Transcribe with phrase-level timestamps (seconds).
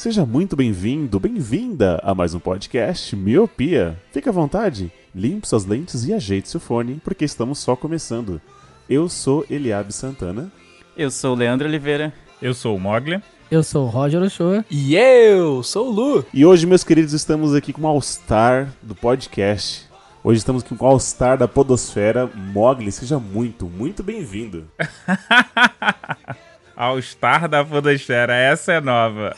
[0.00, 4.00] Seja muito bem-vindo, bem-vinda a mais um podcast Miopia.
[4.10, 8.40] Fique à vontade, limpe suas lentes e ajeite seu fone, porque estamos só começando.
[8.88, 10.50] Eu sou Eliabe Santana.
[10.96, 12.14] Eu sou o Leandro Oliveira.
[12.40, 13.22] Eu sou o Mogli.
[13.50, 14.64] Eu sou o Roger Ochoa.
[14.70, 16.24] E eu sou o Lu.
[16.32, 19.86] E hoje, meus queridos, estamos aqui com o All-Star do podcast.
[20.24, 22.90] Hoje estamos aqui com o All-Star da Podosfera, Mogli.
[22.90, 24.66] Seja muito, muito bem-vindo.
[26.80, 29.34] All Star da Podosfera, essa é nova.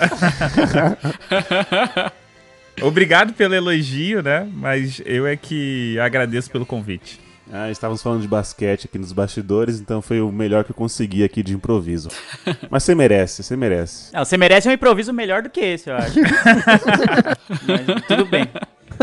[2.81, 4.49] Obrigado pelo elogio, né?
[4.55, 7.19] Mas eu é que agradeço pelo convite.
[7.53, 11.25] Ah, estávamos falando de basquete aqui nos bastidores, então foi o melhor que eu consegui
[11.25, 12.11] aqui de improviso.
[12.71, 14.13] Mas você merece, você merece.
[14.15, 16.15] Não, você merece um improviso melhor do que esse, eu acho.
[17.67, 18.49] Mas tudo bem.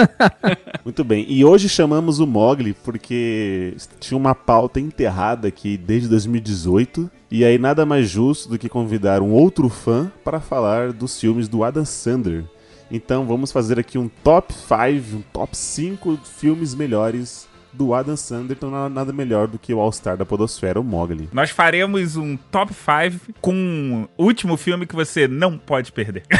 [0.84, 1.26] Muito bem.
[1.28, 7.10] E hoje chamamos o Mogli porque tinha uma pauta enterrada aqui desde 2018.
[7.32, 11.48] E aí nada mais justo do que convidar um outro fã para falar dos filmes
[11.48, 12.44] do Adam Sandler.
[12.92, 18.58] Então vamos fazer aqui um top 5, um top 5 filmes melhores do Adam Sandler.
[18.58, 21.30] Então nada- melhor do que o All-Star da Podosfera, o Mogli.
[21.34, 26.24] Nós faremos um top 5 com o último filme que você não pode perder.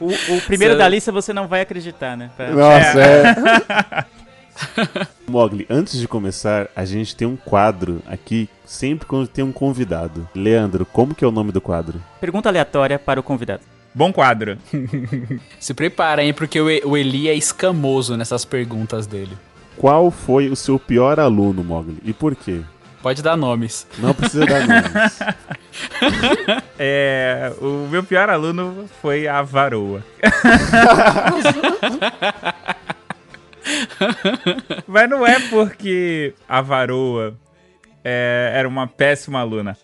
[0.00, 2.30] O, o primeiro da lista você não vai acreditar, né?
[2.36, 4.04] Pra- Nossa, é.
[5.26, 10.28] Mogli, antes de começar, a gente tem um quadro aqui, sempre quando tem um convidado.
[10.34, 12.00] Leandro, como que é o nome do quadro?
[12.20, 13.62] Pergunta aleatória para o convidado.
[13.94, 14.58] Bom quadro.
[15.60, 19.38] Se prepara, hein, porque o Eli é escamoso nessas perguntas dele.
[19.76, 21.98] Qual foi o seu pior aluno, Mogli?
[22.04, 22.60] E por quê?
[23.02, 23.86] Pode dar nomes.
[23.98, 25.18] Não precisa dar nomes.
[26.78, 30.04] É, o meu pior aluno foi a varoa.
[34.86, 37.34] Mas não é porque a varoa
[38.04, 39.76] é, era uma péssima aluna.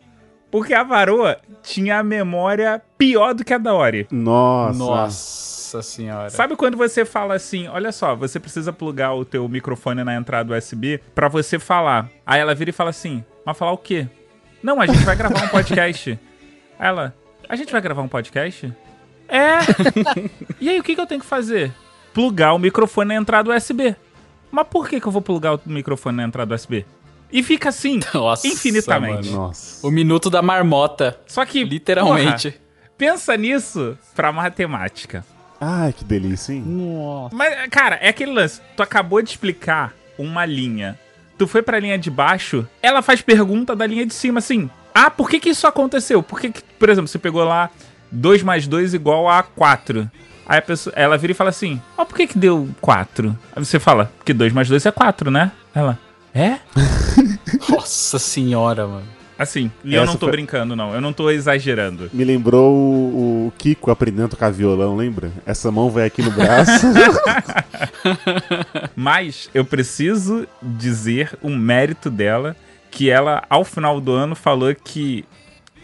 [0.51, 4.07] Porque a varoa tinha a memória pior do que a da Ori.
[4.11, 4.79] Nossa.
[4.79, 6.31] Nossa senhora.
[6.31, 10.57] Sabe quando você fala assim, olha só, você precisa plugar o teu microfone na entrada
[10.57, 12.09] USB pra você falar.
[12.27, 14.09] Aí ela vira e fala assim, mas falar o quê?
[14.63, 16.19] Não, a gente vai gravar um podcast.
[16.79, 17.15] Aí ela,
[17.49, 18.73] a gente vai gravar um podcast?
[19.29, 19.59] É.
[20.61, 21.73] E aí o que, que eu tenho que fazer?
[22.13, 23.97] Plugar o microfone na entrada USB.
[24.51, 26.85] Mas por que, que eu vou plugar o microfone na entrada USB?
[27.33, 29.31] E fica assim, Nossa, infinitamente.
[29.31, 29.47] mano.
[29.47, 29.87] Nossa.
[29.87, 31.19] O minuto da marmota.
[31.27, 32.51] Só que, Literalmente.
[32.51, 32.65] porra,
[32.99, 35.25] pensa nisso pra matemática.
[35.61, 36.63] Ai, que delícia, hein?
[36.67, 37.35] Nossa.
[37.37, 38.61] Mas, cara, é aquele lance.
[38.77, 40.99] Tu acabou de explicar uma linha.
[41.39, 44.69] Tu foi pra linha de baixo, ela faz pergunta da linha de cima, assim.
[44.95, 46.23] Ah, por que que isso aconteceu?
[46.23, 47.71] Por que, que por exemplo, você pegou lá
[48.13, 50.11] 2 mais 2 igual a 4.
[50.47, 53.39] Aí a pessoa, ela vira e fala assim, ó, por que que deu 4?
[53.55, 55.53] Aí você fala, porque 2 mais 2 é 4, né?
[55.75, 55.97] Ela,
[56.35, 56.59] é?
[57.69, 59.07] Nossa senhora, mano.
[59.39, 60.95] Assim, e eu Essa não tô foi- brincando, não.
[60.95, 62.11] Eu não tô exagerando.
[62.13, 65.33] Me lembrou o, o Kiko aprendendo a tocar violão, lembra?
[65.47, 66.87] Essa mão vai aqui no braço.
[68.95, 72.55] Mas eu preciso dizer o mérito dela,
[72.91, 75.25] que ela, ao final do ano, falou que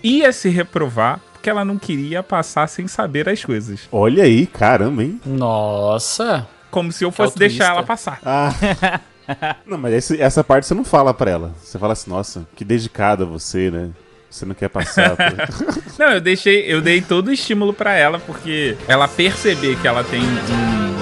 [0.02, 3.88] ia se reprovar porque ela não queria passar sem saber as coisas.
[3.90, 5.20] Olha aí, caramba, hein?
[5.24, 6.46] Nossa.
[6.70, 8.20] Como se eu fosse deixar ela passar.
[8.24, 8.52] Ah.
[9.66, 11.54] Não, mas esse- essa parte você não fala pra ela.
[11.62, 13.90] Você fala assim, nossa, que dedicada você, né?
[14.30, 15.16] Você não quer passar.
[15.16, 15.24] por-
[15.98, 20.02] Não, eu deixei, eu dei todo o estímulo pra ela, porque ela perceber que ela
[20.04, 20.96] tem um-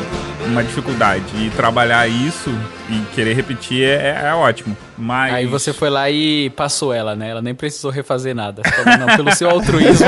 [0.47, 2.51] uma dificuldade e trabalhar isso
[2.91, 4.77] e querer repetir é, é ótimo.
[4.97, 5.35] Mas.
[5.35, 7.31] Aí você foi lá e passou ela, né?
[7.31, 8.62] Ela nem precisou refazer nada.
[8.62, 10.06] Falou, não, pelo seu altruísmo.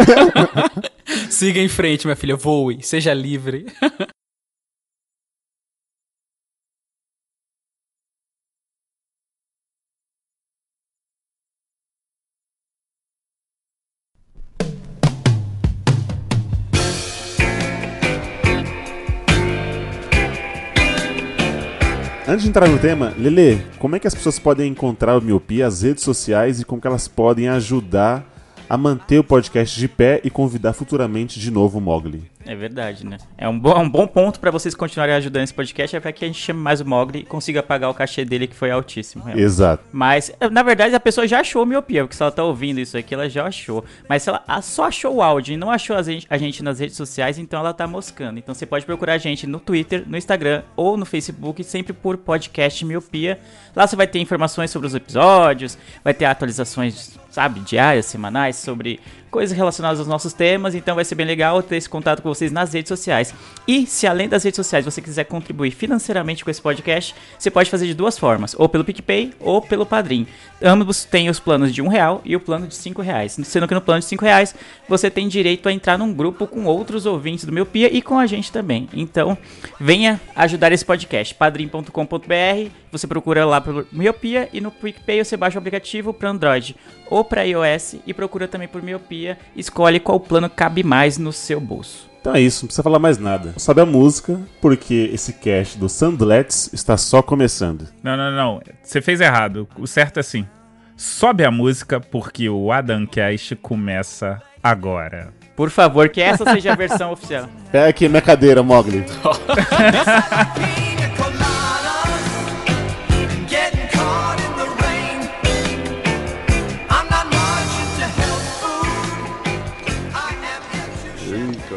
[1.31, 2.37] Siga em frente, minha filha.
[2.37, 2.79] Voe.
[2.83, 3.67] Seja livre.
[22.37, 25.67] Antes de entrar no tema, Lele, como é que as pessoas podem encontrar o Miopia,
[25.67, 28.31] as redes sociais e como que elas podem ajudar
[28.69, 32.25] a manter o podcast de pé e convidar futuramente de novo o Mogli?
[32.47, 33.19] É verdade, né?
[33.37, 36.25] É um bom, um bom ponto pra vocês continuarem ajudando esse podcast, é pra que
[36.25, 39.25] a gente chame mais o Mogli e consiga pagar o cachê dele, que foi altíssimo.
[39.25, 39.45] realmente.
[39.45, 39.83] Exato.
[39.93, 43.15] Mas, na verdade, a pessoa já achou miopia, porque se ela tá ouvindo isso aqui,
[43.15, 43.85] ela já achou.
[44.09, 46.79] Mas se ela só achou o áudio e não achou a gente, a gente nas
[46.79, 48.39] redes sociais, então ela tá moscando.
[48.39, 52.17] Então você pode procurar a gente no Twitter, no Instagram ou no Facebook, sempre por
[52.17, 53.41] podcast miopia.
[53.75, 58.99] Lá você vai ter informações sobre os episódios, vai ter atualizações, sabe, diárias, semanais, sobre
[59.31, 60.75] coisas relacionadas aos nossos temas.
[60.75, 63.34] Então vai ser bem legal ter esse contato com vocês nas redes sociais.
[63.67, 67.70] E se além das redes sociais você quiser contribuir financeiramente com esse podcast, você pode
[67.70, 70.26] fazer de duas formas, ou pelo PicPay ou pelo Padrim.
[70.62, 73.38] Ambos têm os planos de um real e o plano de cinco reais.
[73.44, 74.55] Sendo que no plano de cinco reais
[74.88, 78.26] você tem direito a entrar num grupo com outros ouvintes do Miopia e com a
[78.26, 78.88] gente também.
[78.94, 79.37] Então
[79.78, 81.34] venha ajudar esse podcast.
[81.34, 86.75] padrim.com.br você procura lá pelo Miopia e no PicPay você baixa o aplicativo para Android
[87.11, 89.16] ou para iOS e procura também por Miopia.
[89.55, 92.09] Escolhe qual plano cabe mais no seu bolso.
[92.21, 93.55] Então é isso, não precisa falar mais nada.
[93.57, 97.87] Sobe a música, porque esse cast do Sandlets está só começando.
[98.03, 98.61] Não, não, não.
[98.83, 99.69] Você fez errado.
[99.79, 100.45] O certo é assim.
[100.97, 105.33] Sobe a música porque o Adamcast começa agora.
[105.55, 107.49] Por favor, que essa seja a versão oficial.
[107.71, 109.05] Pega aqui minha cadeira, Mogli.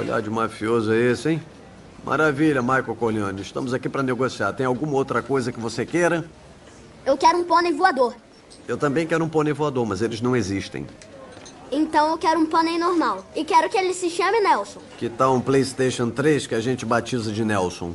[0.10, 1.42] olhar de mafioso é esse, hein?
[2.04, 3.42] Maravilha, Michael Coliani.
[3.42, 4.52] Estamos aqui para negociar.
[4.54, 6.26] Tem alguma outra coisa que você queira?
[7.06, 8.16] Eu quero um pônei voador.
[8.68, 10.88] Eu também quero um pônei voador, mas eles não existem.
[11.72, 13.24] Então eu quero um pônei normal.
[13.36, 14.80] E quero que ele se chame Nelson.
[14.98, 17.94] Que tal um PlayStation 3 que a gente batiza de Nelson?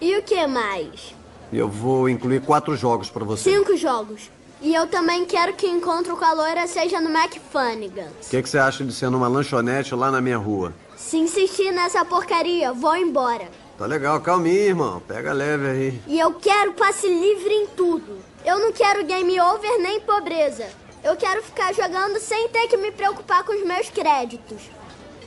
[0.00, 1.14] E o que mais?
[1.52, 3.50] Eu vou incluir quatro jogos para você.
[3.50, 4.30] Cinco jogos.
[4.62, 8.28] E eu também quero que o encontro com a loira seja no McFunnigans.
[8.28, 10.72] O que, que você acha de ser numa lanchonete lá na minha rua?
[10.96, 13.48] Se insistir nessa porcaria, vou embora.
[13.76, 15.02] Tá legal, calminha, irmão.
[15.06, 16.02] Pega leve aí.
[16.06, 18.18] E eu quero passe livre em tudo.
[18.44, 20.68] Eu não quero game over nem pobreza.
[21.02, 24.62] Eu quero ficar jogando sem ter que me preocupar com os meus créditos.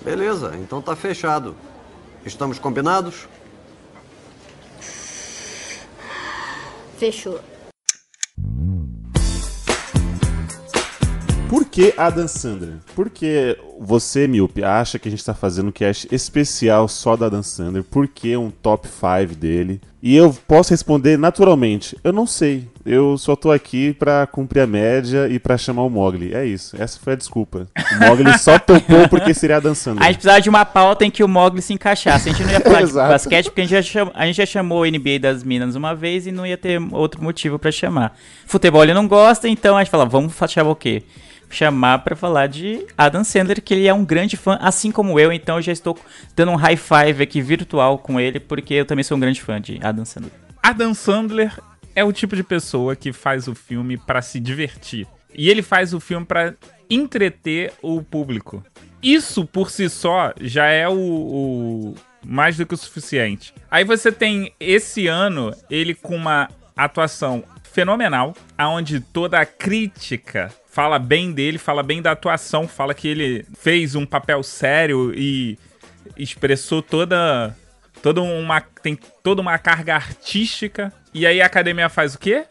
[0.02, 1.56] Beleza, então tá fechado.
[2.26, 3.28] Estamos combinados?
[6.98, 7.40] Fechou.
[11.50, 12.76] Por que Adam Sandler?
[12.94, 17.42] Porque você, Miope, acha que a gente tá fazendo um cast especial só da Adam
[17.42, 17.84] Sandler?
[17.84, 19.80] Por que um top 5 dele?
[20.04, 22.68] E eu posso responder naturalmente, eu não sei.
[22.86, 26.34] Eu só tô aqui pra cumprir a média e pra chamar o Mogli.
[26.34, 27.68] É isso, essa foi a desculpa.
[27.76, 31.24] O Mogli só topou porque seria Adam A gente precisava de uma pauta em que
[31.24, 32.30] o Mogli se encaixasse.
[32.30, 34.46] A gente não ia falar de basquete porque a gente, já chamou, a gente já
[34.46, 38.18] chamou o NBA das Minas uma vez e não ia ter outro motivo pra chamar.
[38.46, 41.04] Futebol ele não gosta, então a gente fala, vamos chamar o quê?
[41.50, 45.32] Chamar pra falar de Adam Sandler, que ele é um grande fã, assim como eu,
[45.32, 45.98] então eu já estou
[46.36, 49.60] dando um high five aqui virtual com ele, porque eu também sou um grande fã
[49.60, 50.34] de Adam Sandler.
[50.62, 51.58] Adam Sandler
[51.96, 55.08] é o tipo de pessoa que faz o filme pra se divertir.
[55.34, 56.54] E ele faz o filme pra
[56.90, 58.64] entreter o público.
[59.02, 61.96] Isso por si só já é o, o
[62.26, 63.54] mais do que o suficiente.
[63.70, 71.00] Aí você tem esse ano ele com uma atuação fenomenal, aonde toda a crítica fala
[71.00, 75.58] bem dele, fala bem da atuação, fala que ele fez um papel sério e
[76.16, 77.58] expressou toda
[78.04, 80.94] toda uma tem toda uma carga artística.
[81.12, 82.46] E aí a academia faz o quê?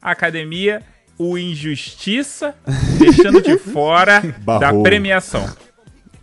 [0.00, 0.82] A academia
[1.18, 2.54] o injustiça,
[2.96, 4.84] deixando de fora da Barrou.
[4.84, 5.44] premiação.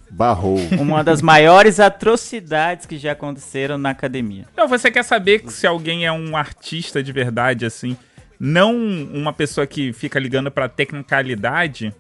[0.10, 0.58] Barrou.
[0.80, 4.46] Uma das maiores atrocidades que já aconteceram na academia.
[4.54, 7.98] Então, você quer saber que se alguém é um artista de verdade, assim,
[8.44, 8.76] não
[9.14, 11.94] uma pessoa que fica ligando pra tecnicalidade,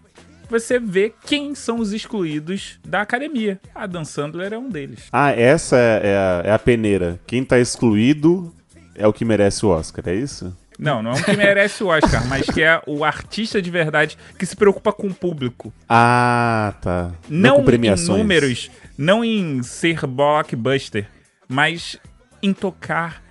[0.49, 3.61] você vê quem são os excluídos da academia.
[3.75, 5.01] A Dan Sandler é um deles.
[5.11, 7.19] Ah, essa é é a, é a peneira.
[7.27, 8.51] Quem tá excluído
[8.95, 10.57] é o que merece o Oscar, é isso?
[10.79, 14.17] Não, não é um que merece o Oscar, mas que é o artista de verdade
[14.39, 15.71] que se preocupa com o público.
[15.87, 17.11] Ah, tá.
[17.29, 18.17] Não, com em premiações.
[18.17, 21.07] números, não em ser blockbuster,
[21.47, 21.99] mas
[22.41, 23.21] em tocar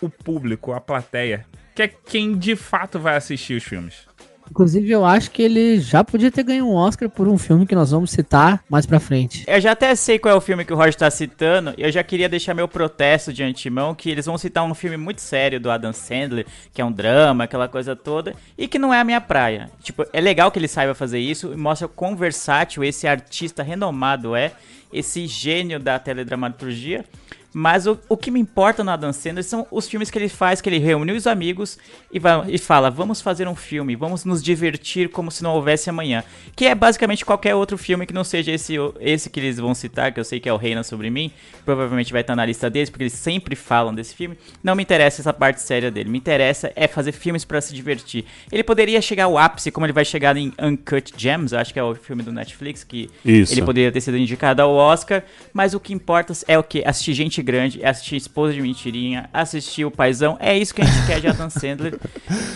[0.00, 1.44] o público, a plateia,
[1.80, 4.10] que é quem de fato vai assistir os filmes.
[4.50, 7.74] Inclusive, eu acho que ele já podia ter ganho um Oscar por um filme que
[7.74, 9.44] nós vamos citar mais pra frente.
[9.46, 11.92] Eu já até sei qual é o filme que o Roger tá citando, e eu
[11.92, 15.60] já queria deixar meu protesto de antemão, que eles vão citar um filme muito sério
[15.60, 19.04] do Adam Sandler, que é um drama, aquela coisa toda, e que não é a
[19.04, 19.70] minha praia.
[19.84, 24.34] Tipo, é legal que ele saiba fazer isso, e mostra quão versátil esse artista renomado
[24.34, 24.52] é,
[24.92, 27.04] esse gênio da teledramaturgia,
[27.52, 30.60] Mas o, o que me importa no Adam Sandler são os filmes que ele faz,
[30.60, 31.78] que ele reúne os amigos
[32.12, 35.90] e, vai, e fala, vamos fazer um filme, vamos nos divertir como se não houvesse
[35.90, 36.22] amanhã.
[36.54, 40.12] Que é basicamente qualquer outro filme que não seja esse, esse que eles vão citar,
[40.12, 41.32] que eu sei que é o Reina Sobre Mim,
[41.64, 44.38] provavelmente vai estar na lista deles, porque eles sempre falam desse filme.
[44.62, 48.24] Não me interessa essa parte séria dele, me interessa é fazer filmes pra se divertir.
[48.52, 51.82] Ele poderia chegar ao ápice, como ele vai chegar em Uncut Gems, acho que é
[51.82, 53.52] o filme do Netflix, que Isso.
[53.52, 56.84] ele poderia ter sido indicado ao Oscar, mas o que importa é o que?
[56.86, 60.84] Assistir gente grande, é assistir esposa de mentirinha, assistir o paizão, é isso que a
[60.84, 61.98] gente quer de Adam Sandler,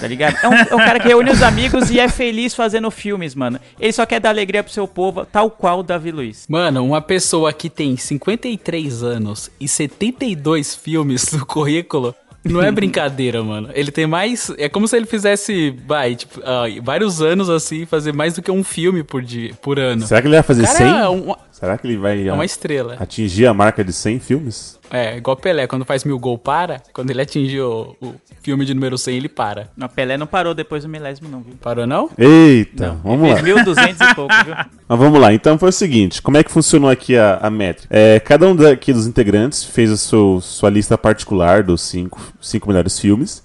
[0.01, 0.37] tá ligado?
[0.43, 3.59] É um, é um cara que reúne os amigos e é feliz fazendo filmes, mano.
[3.79, 6.47] Ele só quer dar alegria pro seu povo, tal qual o Davi Luiz.
[6.49, 12.15] Mano, uma pessoa que tem 53 anos e 72 filmes no currículo.
[12.45, 13.71] Não é brincadeira, mano.
[13.73, 14.51] Ele tem mais.
[14.59, 18.51] É como se ele fizesse, vai, tipo, ah, vários anos assim, fazer mais do que
[18.51, 20.07] um filme por, dia, por ano.
[20.07, 20.87] Será que ele vai fazer Cara, 100?
[20.87, 22.97] é uma- Será que ele vai É uma estrela.
[22.99, 24.77] atingir a marca de 100 filmes?
[24.91, 26.83] É, igual Pelé, quando faz mil gol, para.
[26.93, 29.69] Quando ele atingiu o, o filme de número 100, ele para.
[29.77, 31.55] Não, Pelé não parou depois do milésimo, não, viu?
[31.63, 32.11] Parou, não?
[32.19, 33.37] Eita, vamos lá.
[33.37, 34.55] Fez 1.200 e pouco, viu?
[34.89, 37.87] Mas vamos lá, então foi o seguinte, como é que funcionou aqui a, a métrica?
[37.97, 42.67] É, cada um daqui dos integrantes fez a seu- sua lista particular dos cinco, cinco
[42.69, 43.45] melhores filmes.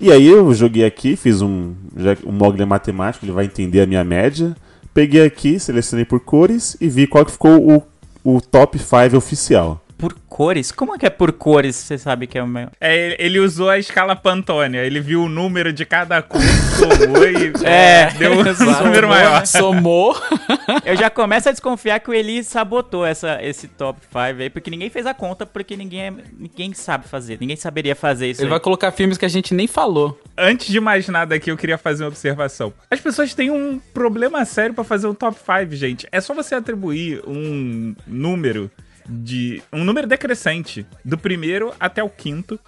[0.00, 3.44] E aí eu joguei aqui, fiz um, já, que o Mogli é matemático, ele vai
[3.44, 4.56] entender a minha média.
[4.94, 7.82] Peguei aqui, selecionei por cores e vi qual que ficou
[8.24, 9.82] o, o top 5 oficial.
[10.02, 10.72] Por cores?
[10.72, 11.76] Como é que é por cores?
[11.76, 12.68] Você sabe que é o meu.
[12.80, 14.80] É, ele- usou a escala Pantônia.
[14.84, 18.42] Ele viu o número de cada cor, somou e É, deu um
[18.84, 19.46] número maior.
[19.46, 20.20] Somou.
[20.84, 24.72] Eu já começo a desconfiar que o Eli sabotou essa, esse top 5 aí, porque
[24.72, 28.46] ninguém fez a conta, porque ninguém, é- ninguém sabe fazer, ninguém saberia fazer isso Ele
[28.48, 28.50] aí.
[28.50, 30.20] vai colocar filmes que a gente nem falou.
[30.36, 32.72] Antes de mais nada aqui, eu queria fazer uma observação.
[32.90, 36.08] As pessoas têm um problema sério pra fazer um top 5, gente.
[36.10, 38.68] É só você atribuir um número
[39.08, 42.58] de um número decrescente do primeiro até o quinto.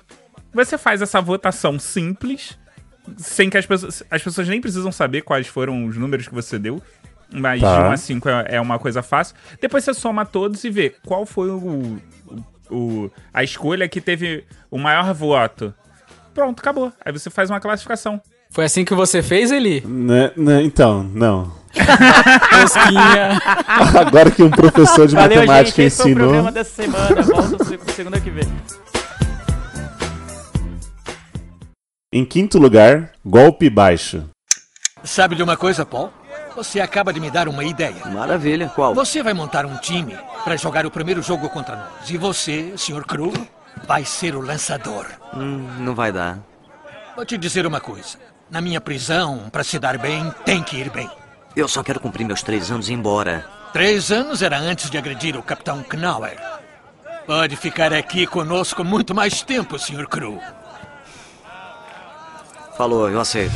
[0.52, 2.58] Você faz essa votação simples,
[3.16, 6.58] sem que as pessoas as pessoas nem precisam saber quais foram os números que você
[6.58, 6.80] deu.
[7.32, 7.82] Mas Tá.
[7.82, 9.34] de 1 a 5 é, é uma coisa fácil.
[9.60, 12.00] Depois você soma todos e vê qual foi o, o-
[12.70, 15.74] o- a escolha que teve o maior voto.
[16.32, 16.92] Pronto, acabou.
[17.04, 18.20] Aí você faz uma classificação.
[18.50, 19.80] Foi assim que você fez, Eli?
[19.84, 21.52] Né, né, então, não.
[22.60, 23.40] Tosquinha.
[24.00, 25.86] Agora que um professor de Valeu, matemática gente.
[25.86, 26.28] Esse foi o ensinou.
[26.28, 27.22] programa dessa semana.
[27.22, 28.48] Volta segunda que vem.
[32.12, 34.24] Em quinto lugar, golpe baixo.
[35.02, 36.10] Sabe de uma coisa, Paul?
[36.56, 38.06] Você acaba de me dar uma ideia.
[38.06, 38.68] Maravilha.
[38.68, 38.94] Qual?
[38.94, 42.08] Você vai montar um time para jogar o primeiro jogo contra nós.
[42.08, 43.04] E você, Sr.
[43.04, 43.32] Crew,
[43.86, 45.06] vai ser o lançador.
[45.36, 46.38] Hum, não vai dar.
[47.16, 48.18] Vou te dizer uma coisa.
[48.48, 51.10] Na minha prisão, para se dar bem, tem que ir bem.
[51.56, 53.46] Eu só quero cumprir meus três anos e ir embora.
[53.72, 56.36] Três anos era antes de agredir o Capitão Knauer.
[57.26, 60.06] Pode ficar aqui conosco muito mais tempo, Sr.
[60.08, 60.40] Crew.
[62.76, 63.54] Falou, eu aceito.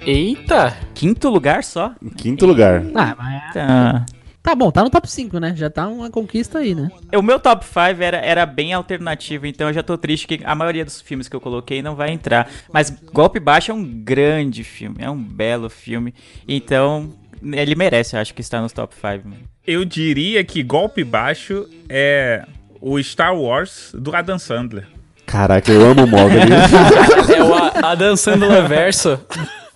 [0.00, 0.76] Eita!
[0.94, 1.92] Quinto lugar só?
[2.02, 2.82] Em quinto lugar.
[2.94, 3.52] Ah, mas...
[3.52, 4.06] Tá.
[4.48, 5.52] Tá bom, tá no top 5, né?
[5.54, 6.90] Já tá uma conquista aí, né?
[7.14, 10.54] O meu top 5 era, era bem alternativo, então eu já tô triste que a
[10.54, 12.48] maioria dos filmes que eu coloquei não vai entrar.
[12.72, 16.14] Mas Golpe Baixo é um grande filme, é um belo filme.
[16.48, 17.12] Então,
[17.42, 19.28] ele merece, eu acho, que está nos top 5.
[19.28, 19.42] mano.
[19.66, 22.42] Eu diria que Golpe Baixo é
[22.80, 24.86] o Star Wars do Adam Sandler.
[25.26, 26.38] Caraca, eu amo o Mogli.
[27.36, 29.20] É o Adam Sandler verso.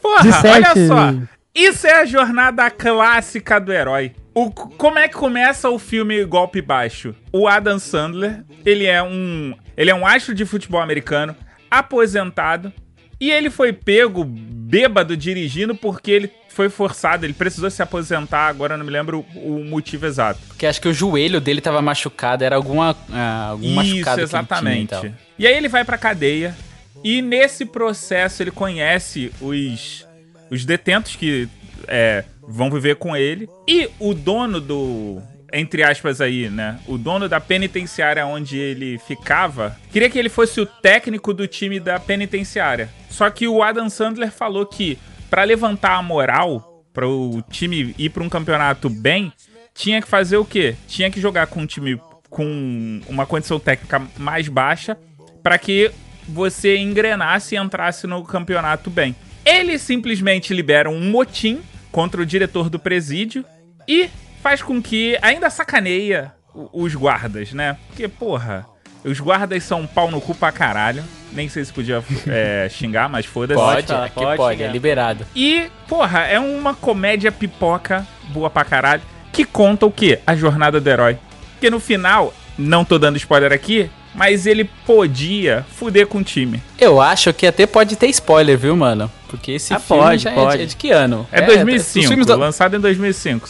[0.00, 1.14] Porra, olha só.
[1.54, 4.12] Isso é a jornada clássica do herói.
[4.34, 7.14] O, como é que começa o filme Golpe Baixo?
[7.32, 11.36] O Adam Sandler, ele é um, ele é um astro de futebol americano,
[11.70, 12.72] aposentado,
[13.20, 18.74] e ele foi pego bêbado dirigindo porque ele foi forçado, ele precisou se aposentar, agora
[18.74, 20.40] eu não me lembro o, o motivo exato.
[20.48, 24.88] Porque acho que o joelho dele tava machucado, era alguma, ah, algum Isso, machucado exatamente.
[24.88, 25.14] tinha então.
[25.38, 25.42] e.
[25.42, 26.54] E aí ele vai pra cadeia
[27.04, 30.06] e nesse processo ele conhece os,
[30.50, 31.48] os detentos que
[31.86, 35.20] é, vão viver com ele e o dono do
[35.52, 36.80] entre aspas aí, né?
[36.86, 41.78] O dono da penitenciária onde ele ficava queria que ele fosse o técnico do time
[41.78, 42.88] da penitenciária.
[43.10, 48.10] Só que o Adam Sandler falou que pra levantar a moral para o time ir
[48.10, 49.32] pra um campeonato bem,
[49.74, 50.74] tinha que fazer o quê?
[50.86, 54.96] Tinha que jogar com um time com uma condição técnica mais baixa
[55.42, 55.90] para que
[56.26, 59.14] você engrenasse e entrasse no campeonato bem.
[59.44, 61.60] Ele simplesmente libera um motim
[61.92, 63.44] contra o diretor do presídio
[63.86, 64.08] e
[64.42, 66.32] faz com que ainda sacaneia
[66.72, 67.76] os guardas, né?
[67.86, 68.66] Porque, porra,
[69.04, 71.04] os guardas são um pau no cu pra caralho.
[71.32, 73.60] Nem sei se podia é, xingar, mas foda-se.
[73.60, 74.68] Pode, falar, aqui pode pode, chegar.
[74.68, 75.26] é liberado.
[75.36, 80.20] E, porra, é uma comédia pipoca boa pra caralho que conta o quê?
[80.26, 81.18] A jornada do herói.
[81.52, 86.62] Porque no final, não tô dando spoiler aqui, mas ele podia fuder com o time.
[86.78, 89.10] Eu acho que até pode ter spoiler, viu, mano?
[89.32, 90.56] Porque esse Ah, filme pode, já é pode.
[90.58, 91.26] de- é de que ano?
[91.32, 93.48] É, os 2005, filmes da- lançado em 2005.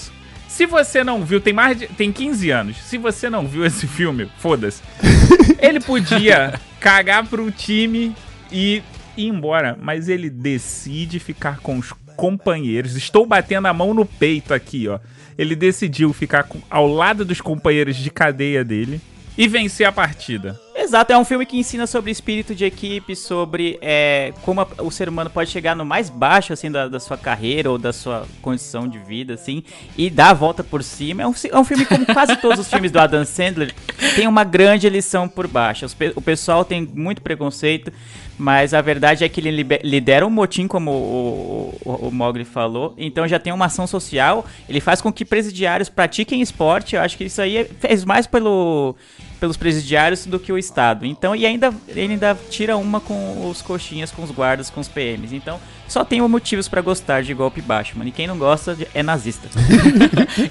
[0.48, 2.76] Se você não viu, tem mais de, tem 15 anos.
[2.78, 4.80] Se você não viu esse filme, foda-se.
[5.58, 8.14] Ele podia cagar pro time
[8.50, 8.82] e
[9.16, 12.96] ir embora, mas ele decide ficar com os companheiros.
[12.96, 14.98] Estou batendo a mão no peito aqui, ó.
[15.36, 19.00] Ele decidiu ficar com- ao lado dos companheiros de cadeia dele
[19.36, 20.58] e vencer a partida.
[20.82, 24.90] Exato, é um filme que ensina sobre espírito de equipe, sobre é, como a- o
[24.90, 28.26] ser humano pode chegar no mais baixo, assim, da, da sua carreira ou da sua
[28.42, 29.62] condição de vida, assim,
[29.96, 31.22] e dar a volta por cima.
[31.22, 33.72] É um, é um filme como quase todos os filmes do Adam Sandler,
[34.16, 35.86] tem uma grande lição por baixo.
[35.86, 37.92] Os o pessoal tem muito preconceito,
[38.36, 42.92] mas a verdade é que ele lidera um motim, como o, o, o Mogli falou,
[42.98, 47.16] então já tem uma ação social, ele faz com que presidiários pratiquem esporte, eu acho
[47.16, 48.96] que isso aí é- fez mais pelo
[49.42, 51.04] pelos presidiários do que o Estado.
[51.04, 54.86] Então, e ainda ele ainda tira uma com os coxinhas, com os guardas, com os
[54.86, 55.32] PMs.
[55.34, 55.58] Então,
[55.88, 58.08] só tem motivos pra gostar de golpe baixo, mano.
[58.08, 59.48] E quem não gosta de- é nazista.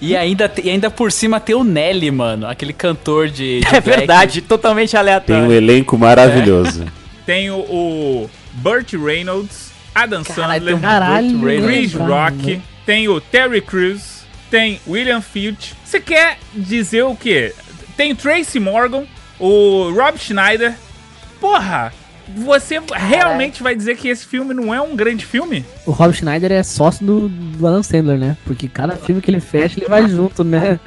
[0.01, 2.45] E ainda, e ainda por cima tem o Nelly, mano.
[2.47, 3.61] Aquele cantor de.
[3.61, 3.89] de é black.
[3.89, 5.43] verdade, totalmente Tem aleatório.
[5.45, 6.85] um elenco maravilhoso.
[7.25, 12.61] Tem o, o Burt Reynolds, Adam Sandler, Caralho, Chris lembrava, Rock, né?
[12.85, 15.73] tem o Terry Crews, tem William Filch.
[15.85, 17.53] Você quer dizer o quê?
[17.95, 19.05] Tem Tracy Morgan,
[19.39, 20.73] o Rob Schneider.
[21.39, 21.91] Porra,
[22.35, 25.65] você realmente vai dizer que esse filme não é um grande filme?
[25.85, 28.37] O Rob Schneider é sócio do, do Adam Sandler, né?
[28.45, 30.79] Porque cada filme que ele fecha, ele vai junto, né?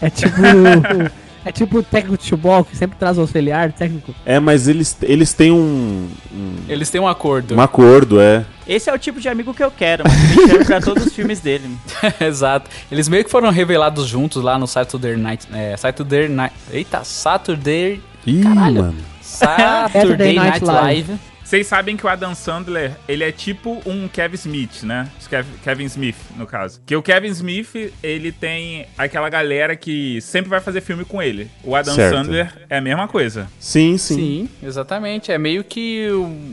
[0.00, 0.36] É tipo.
[1.44, 4.14] é tipo o técnico de futebol que sempre traz o auxiliar técnico.
[4.26, 7.54] É, mas eles, eles têm um, um, Eles têm um acordo.
[7.54, 8.44] um acordo, é.
[8.66, 10.18] Esse é o tipo de amigo que eu quero, mano.
[10.36, 11.70] Me chama pra todos os filmes dele.
[12.20, 12.68] Exato.
[12.92, 15.46] Eles meio que foram revelados juntos lá no Saturday Night.
[15.52, 16.54] É, Saturday Night.
[16.70, 18.00] Eita, Saturday.
[18.26, 18.82] Ih, Caralho.
[18.82, 18.96] mano.
[19.22, 21.14] Saturday Night Live.
[21.48, 25.08] Vocês sabem que o Adam Sandler, ele é tipo um Kevin Smith, né?
[25.30, 26.78] Kev- Kevin Smith, no caso.
[26.84, 31.48] Que o Kevin Smith, ele tem aquela galera que sempre vai fazer filme com ele.
[31.64, 32.14] O Adam Certo.
[32.14, 33.48] Sandler é a mesma coisa.
[33.58, 34.14] Sim, sim.
[34.16, 35.32] Sim, exatamente.
[35.32, 36.06] É meio que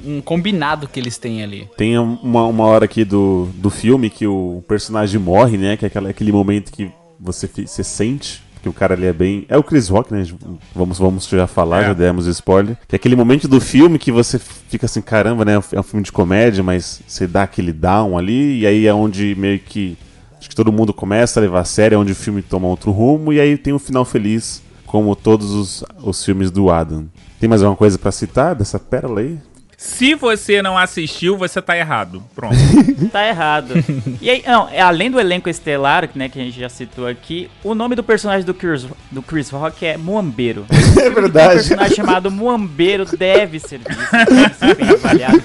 [0.06, 1.68] um combinado que eles têm ali.
[1.76, 5.76] Tem uma, uma hora aqui do, do filme que o personagem morre, né?
[5.76, 9.46] Que é aquela, aquele momento que você, você sente que o cara ali é bem.
[9.48, 10.26] É o Chris Rock, né?
[10.74, 11.86] Vamos, vamos já falar, É.
[11.88, 12.76] já demos spoiler.
[12.88, 15.54] Que é aquele momento do filme que você fica assim, caramba, né?
[15.72, 19.36] É um filme de comédia, mas você dá aquele down ali, e aí é onde
[19.36, 19.96] meio que.
[20.40, 22.92] Acho que todo mundo começa a levar a sério, é onde o filme toma outro
[22.92, 27.06] rumo, e aí tem um final feliz, como todos os, os filmes do Adam.
[27.40, 29.38] Tem mais alguma coisa pra citar dessa pérola aí?
[29.78, 32.24] Se você não assistiu, você tá errado.
[32.34, 32.56] Pronto.
[33.12, 33.74] Tá errado.
[34.22, 37.50] E aí, não, é, além do elenco estelar, né, que a gente já citou aqui,
[37.64, 40.66] o nome do personagem do Chris, do Chris Rock é Muambeiro.
[41.00, 41.54] É Um verdade.
[41.56, 45.44] personagem chamado Muambeiro deve ser visto, deve ser bem avaliado.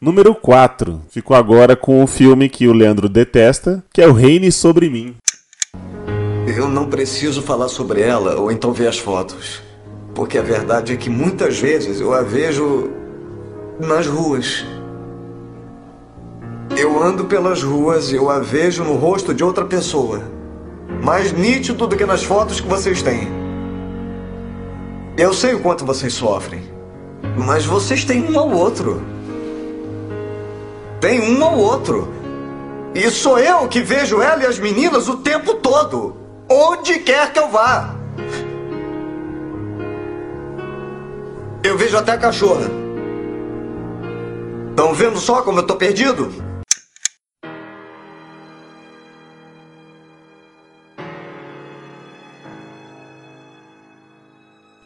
[0.00, 1.02] Número 4.
[1.10, 5.14] Ficou agora com o filme que o Leandro detesta, que é o Reine Sobre Mim.
[6.46, 9.62] Eu não preciso falar sobre ela ou então ver as fotos.
[10.14, 12.90] Porque a verdade é que muitas vezes eu a vejo
[13.80, 14.64] nas ruas.
[16.76, 20.22] Eu ando pelas ruas e eu a vejo no rosto de outra pessoa.
[21.02, 23.28] Mais nítido do que nas fotos que vocês têm.
[25.16, 26.62] Eu sei o quanto vocês sofrem.
[27.36, 29.02] Mas vocês têm um ao outro.
[31.00, 32.08] Tem um ao outro.
[32.94, 36.16] E sou eu que vejo ela e as meninas o tempo todo.
[36.48, 37.94] Onde quer que eu vá.
[41.64, 42.68] Eu vejo até a cachorra.
[44.68, 46.30] Estão vendo só como eu tô perdido?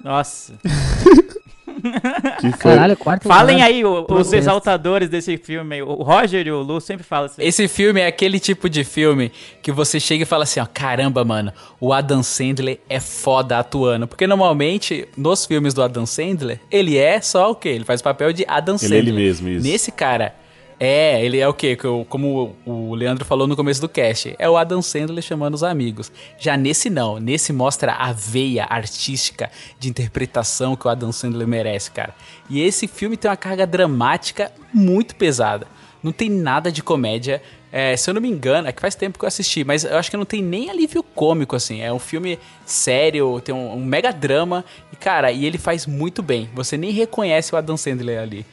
[0.04, 0.56] Nossa.
[2.40, 2.72] Que foi?
[2.74, 3.66] Caralho, quarto Falem lugar.
[3.68, 5.76] aí o- os exaltadores desse filme.
[5.76, 5.82] aí.
[5.82, 7.42] O Roger e o Lu sempre falam assim.
[7.42, 11.24] Esse filme é aquele tipo de filme que você chega e fala assim, ó, caramba,
[11.24, 14.06] mano, o Adam Sandler é foda atuando.
[14.06, 17.70] Porque normalmente, nos filmes do Adam Sandler, ele é só o quê?
[17.70, 18.98] Ele faz o papel de Adam Ele é Sandler.
[19.08, 19.66] ele mesmo, isso.
[19.66, 20.34] Nesse cara,
[20.80, 21.76] é, ele é o quê?
[22.08, 26.12] Como o Leandro falou no começo do cast, é o Adam Sandler chamando os amigos.
[26.38, 31.90] Já nesse não, nesse mostra a veia artística de interpretação que o Adam Sandler merece,
[31.90, 32.14] cara.
[32.48, 35.66] E esse filme tem uma carga dramática muito pesada.
[36.00, 37.42] Não tem nada de comédia.
[37.72, 39.98] É, se eu não me engano, é que faz tempo que eu assisti, mas eu
[39.98, 41.80] acho que não tem nem alívio cômico, assim.
[41.82, 44.64] É um filme sério, tem um, um mega drama.
[44.92, 46.48] E, cara, e ele faz muito bem.
[46.54, 48.46] Você nem reconhece o Adam Sandler ali.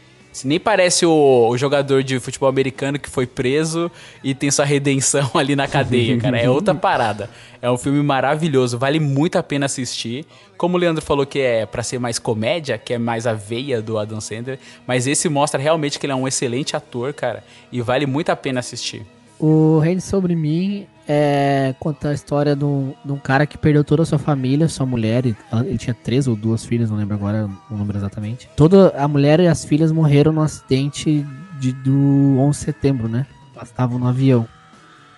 [0.43, 3.91] Nem parece o, o jogador de futebol americano que foi preso
[4.24, 6.39] e tem sua redenção ali na cadeia, cara.
[6.39, 7.30] É outra parada.
[7.62, 10.26] É um filme maravilhoso, vale muito a pena assistir.
[10.58, 13.82] Como o Leandro falou que é pra ser mais comédia, que é mais a veia
[13.82, 17.82] do Adam Sandler, mas esse mostra realmente que ele é um excelente ator, cara, e
[17.82, 19.06] vale muito a pena assistir.
[19.39, 23.84] O Reino Sobre Mim é, conta a história de um, de um cara que perdeu
[23.84, 25.26] toda a sua família, sua mulher.
[25.26, 28.50] e- ela- Ele tinha três ou duas filhas, não lembro agora o número exatamente.
[28.56, 31.26] Toda a mulher e as filhas morreram no acidente
[31.60, 33.26] de, do 11 de setembro, né?
[33.56, 34.48] Elas estavam no avião.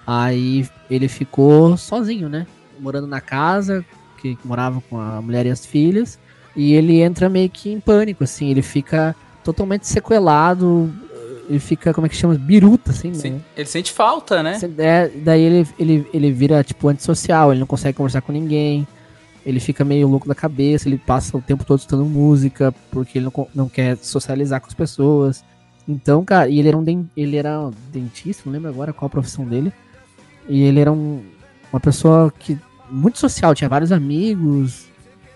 [0.05, 2.45] Aí ele ficou sozinho, né?
[2.79, 3.83] Morando na casa,
[4.21, 6.17] que morava com a mulher e as filhas.
[6.55, 8.49] E ele entra meio que em pânico, assim.
[8.49, 10.91] Ele fica totalmente sequelado.
[11.49, 12.35] Ele fica, como é que chama?
[12.35, 13.15] Biruta, assim, né?
[13.55, 14.57] Ele sente falta, né?
[14.77, 18.85] É, daí ele, ele, ele vira, tipo, antissocial, ele não consegue conversar com ninguém,
[19.45, 23.25] ele fica meio louco da cabeça, ele passa o tempo todo escutando música, porque ele
[23.33, 25.43] não, não quer socializar com as pessoas.
[25.87, 29.07] Então, cara, e ele era um, den- ele era um dentista, não lembro agora qual
[29.07, 29.71] a profissão dele,
[30.49, 31.23] e ele era um,
[31.71, 32.57] uma pessoa que
[32.89, 34.85] muito social, tinha vários amigos,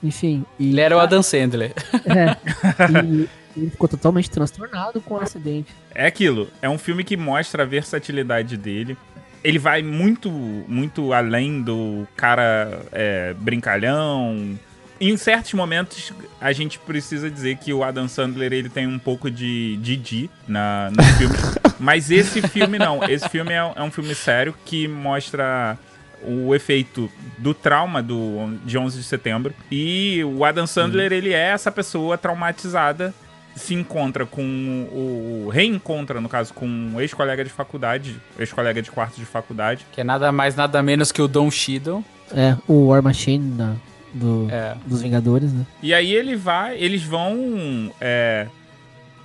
[0.04, 0.44] enfim.
[0.60, 1.74] E, Ele era o Adam Sandler.
[2.06, 2.36] É,
[3.08, 5.74] e ele ficou totalmente transtornado com o acidente.
[5.94, 8.98] É aquilo, é um filme que mostra a versatilidade dele.
[9.44, 14.58] Ele vai muito, muito além do cara é, brincalhão.
[15.00, 19.32] Em certos momentos, a gente precisa dizer que o Adam Sandler ele tem um pouco
[19.32, 21.36] de Didi na, no filme.
[21.80, 23.04] Mas esse filme não.
[23.04, 25.76] Esse filme é, é um filme sério que mostra
[26.24, 29.54] o efeito do trauma do, de 11 de setembro.
[29.72, 33.14] E o Adam Sandler, ele é essa pessoa traumatizada
[33.56, 35.50] se encontra com o.
[35.50, 39.86] reencontra, no caso, com um ex-colega de faculdade, ex-colega de quarto de faculdade.
[39.92, 42.04] Que é nada mais, nada menos que o Don Cheadle.
[42.34, 43.76] É, o War Machine da-
[44.14, 44.76] do, É.
[44.86, 45.66] dos Vingadores, né?
[45.84, 48.48] E aí ele vai, eles vão é,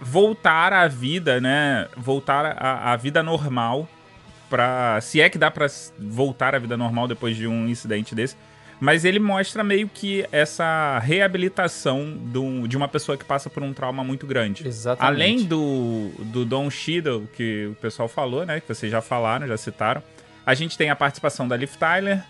[0.00, 1.86] voltar à vida, né?
[1.96, 3.88] Voltar à, vida normal.
[4.48, 8.14] Pra, se é que dá pra s- voltar à vida normal depois de um incidente
[8.14, 8.36] desse.
[8.78, 13.72] Mas ele mostra meio que essa reabilitação do- de uma pessoa que passa por um
[13.72, 14.66] trauma muito grande.
[14.66, 15.14] Exatamente.
[15.14, 18.60] Além do, do Don Cheadle, que o pessoal falou, né?
[18.60, 20.02] Que vocês já falaram, já citaram.
[20.44, 22.22] A gente tem a participação da Liv Tyler.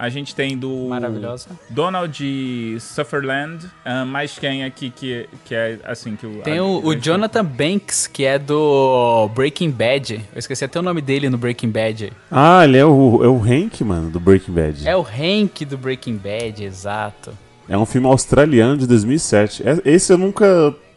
[0.00, 1.48] A gente tem do Maravilhosa.
[1.68, 3.66] Donald Sutherland.
[3.84, 6.40] ah, mais quem aqui que, que é assim que o.
[6.42, 10.24] Tem o, o Jonathan Banks, que é do Breaking Bad.
[10.32, 12.12] Eu esqueci até o nome dele no Breaking Bad.
[12.30, 14.88] Ah, ele é o, é o Hank, mano, do Breaking Bad.
[14.88, 17.36] É o Hank do Breaking Bad, exato.
[17.68, 19.64] É um filme australiano de 2007.
[19.68, 20.46] É- Esse eu nunca,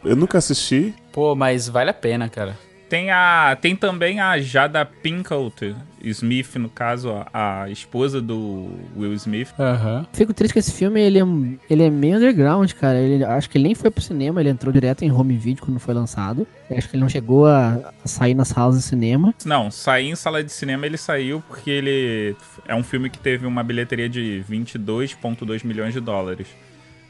[0.04, 0.94] eu nunca assisti.
[1.12, 2.56] Pô, mas vale a pena, cara.
[2.92, 9.14] Tem, a, tem também a Jada Pinkett Smith, no caso, a, a esposa do Will
[9.14, 9.48] Smith.
[9.58, 10.06] Aham.
[10.12, 11.24] Fico triste que esse filme ele é,
[11.70, 12.98] ele é meio underground, cara.
[12.98, 15.80] Ele, acho que ele nem foi pro cinema, ele entrou direto em home video quando
[15.80, 16.46] foi lançado.
[16.68, 19.34] Eu acho que ele não chegou a, a sair nas salas de cinema.
[19.46, 22.36] Não, sair em sala de cinema ele saiu porque ele
[22.68, 26.46] é um filme que teve uma bilheteria de 22,2 milhões de dólares.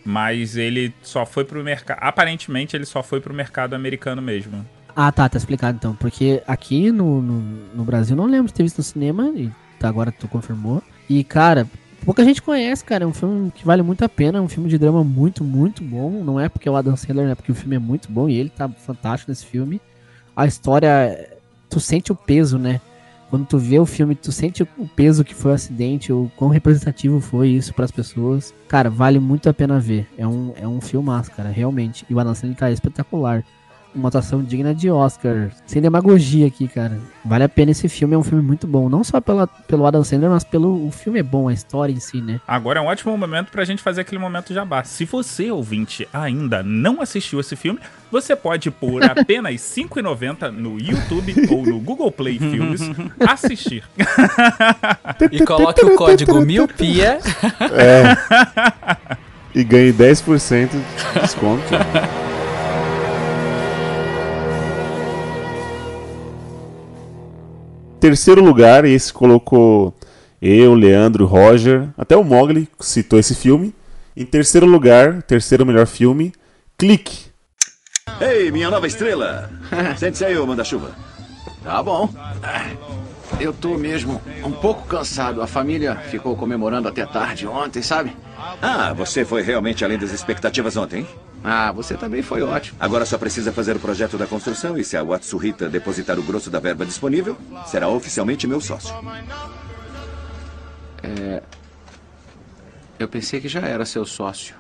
[0.05, 1.99] Mas ele só foi pro mercado.
[2.01, 4.65] Aparentemente, ele só foi pro mercado americano mesmo.
[4.95, 5.95] Ah, tá, tá explicado então.
[5.95, 7.41] Porque aqui no, no,
[7.75, 10.83] no Brasil não lembro de ter visto no cinema, e tá, agora tu confirmou.
[11.09, 11.67] E, cara,
[12.05, 13.05] pouca gente conhece, cara.
[13.05, 14.39] É um filme que vale muito a pena.
[14.39, 16.23] É um filme de drama muito, muito bom.
[16.23, 18.37] Não é porque é o Adam Sandler, é porque o filme é muito bom e
[18.37, 19.81] ele tá fantástico nesse filme.
[20.35, 21.29] A história,
[21.69, 22.81] tu sente o peso, né?
[23.29, 26.51] Quando tu vê o filme, tu sente o peso que foi o acidente, o quão
[26.51, 28.53] representativo foi isso pras pessoas.
[28.69, 30.07] Cara, vale muito a pena ver.
[30.19, 32.05] É um, é um filmaço, cara, realmente.
[32.11, 33.43] E o Adam Sandler tá espetacular
[33.95, 35.51] uma atuação digna de Oscar.
[35.67, 36.99] Sem demagogia aqui, cara.
[37.25, 38.89] Vale a pena esse filme, é um filme muito bom.
[38.89, 42.01] Não só pela, pelo Adam Sandler, mas pelo o filme é bom, a história em
[42.01, 42.41] si, né?
[42.47, 44.83] Agora é um ótimo momento pra gente fazer aquele momento jabá.
[44.85, 47.79] Se você, ouvinte, ainda não assistiu esse filme,
[48.11, 52.81] você pode por apenas R$ 5,90 no YouTube ou no Google Play Filmes
[53.27, 53.85] assistir.
[55.31, 57.19] E coloque o código miopia.
[57.73, 58.17] É.
[59.55, 61.63] E ganhe 10% de desconto.
[68.03, 69.95] Terceiro lugar, esse colocou
[70.43, 73.73] eu, Leandro, Roger, até o Mogli citou esse filme.
[74.17, 76.33] Em terceiro lugar, terceiro melhor filme,
[76.77, 77.27] Clique.
[78.21, 79.49] Ei, minha nova estrela!
[79.97, 80.91] Sente-se aí, ô manda-chuva.
[81.63, 82.13] Tá bom.
[83.39, 85.41] Eu tô mesmo um pouco cansado.
[85.41, 88.17] A família ficou comemorando até tarde ontem, sabe?
[88.61, 91.07] Ah, você foi realmente além das expectativas ontem?
[91.45, 92.77] Ah, você também foi ótimo.
[92.79, 96.51] Agora só precisa fazer o projeto da construção e se a Watsuhita depositar o grosso
[96.51, 98.95] da verba disponível, será oficialmente meu sócio.
[101.03, 101.43] É.
[102.99, 104.55] Eu pensei que já era seu sócio.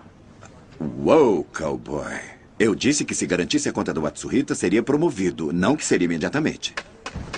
[0.80, 2.18] Uou, cowboy.
[2.58, 6.74] Eu disse que se garantisse a conta do Atsuhita, seria promovido, não que seria imediatamente.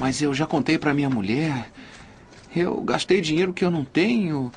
[0.01, 1.71] Mas eu já contei pra minha mulher.
[2.55, 4.51] Eu gastei dinheiro que eu não tenho.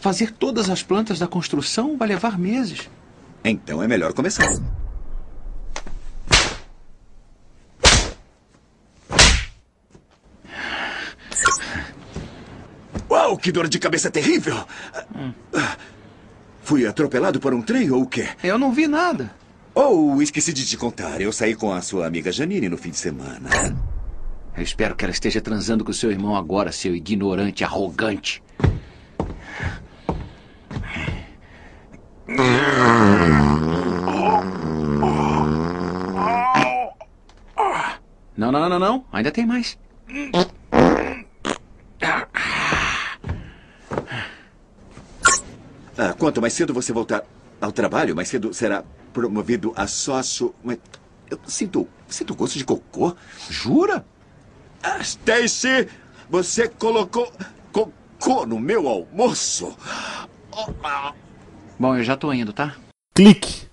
[0.00, 2.88] Fazer todas as plantas da construção vai levar meses.
[3.48, 4.52] Então é melhor começar.
[13.08, 14.56] Uau, que dor de cabeça terrível!
[16.64, 18.28] Fui atropelado por um trem ou o quê?
[18.42, 19.30] Eu não vi nada.
[19.72, 21.20] Oh, esqueci de te contar.
[21.20, 23.48] Eu saí com a sua amiga Janine no fim de semana.
[24.56, 28.42] Eu espero que ela esteja transando com seu irmão agora, seu ignorante arrogante.
[38.36, 39.04] Não, não, não, não.
[39.12, 39.78] Ainda tem mais.
[45.96, 47.22] Ah, quanto mais cedo você voltar
[47.60, 50.52] ao trabalho, mais cedo será promovido a sócio.
[50.64, 50.78] Mas
[51.30, 51.88] eu sinto.
[52.08, 53.16] Sinto gosto de cocô.
[53.48, 54.04] Jura?
[54.82, 55.88] Ah, Stacy,
[56.28, 57.32] você colocou
[57.72, 59.76] cocô no meu almoço.
[60.52, 61.14] Oh, ah.
[61.78, 62.74] Bom, eu já tô indo, tá?
[63.14, 63.66] Clique.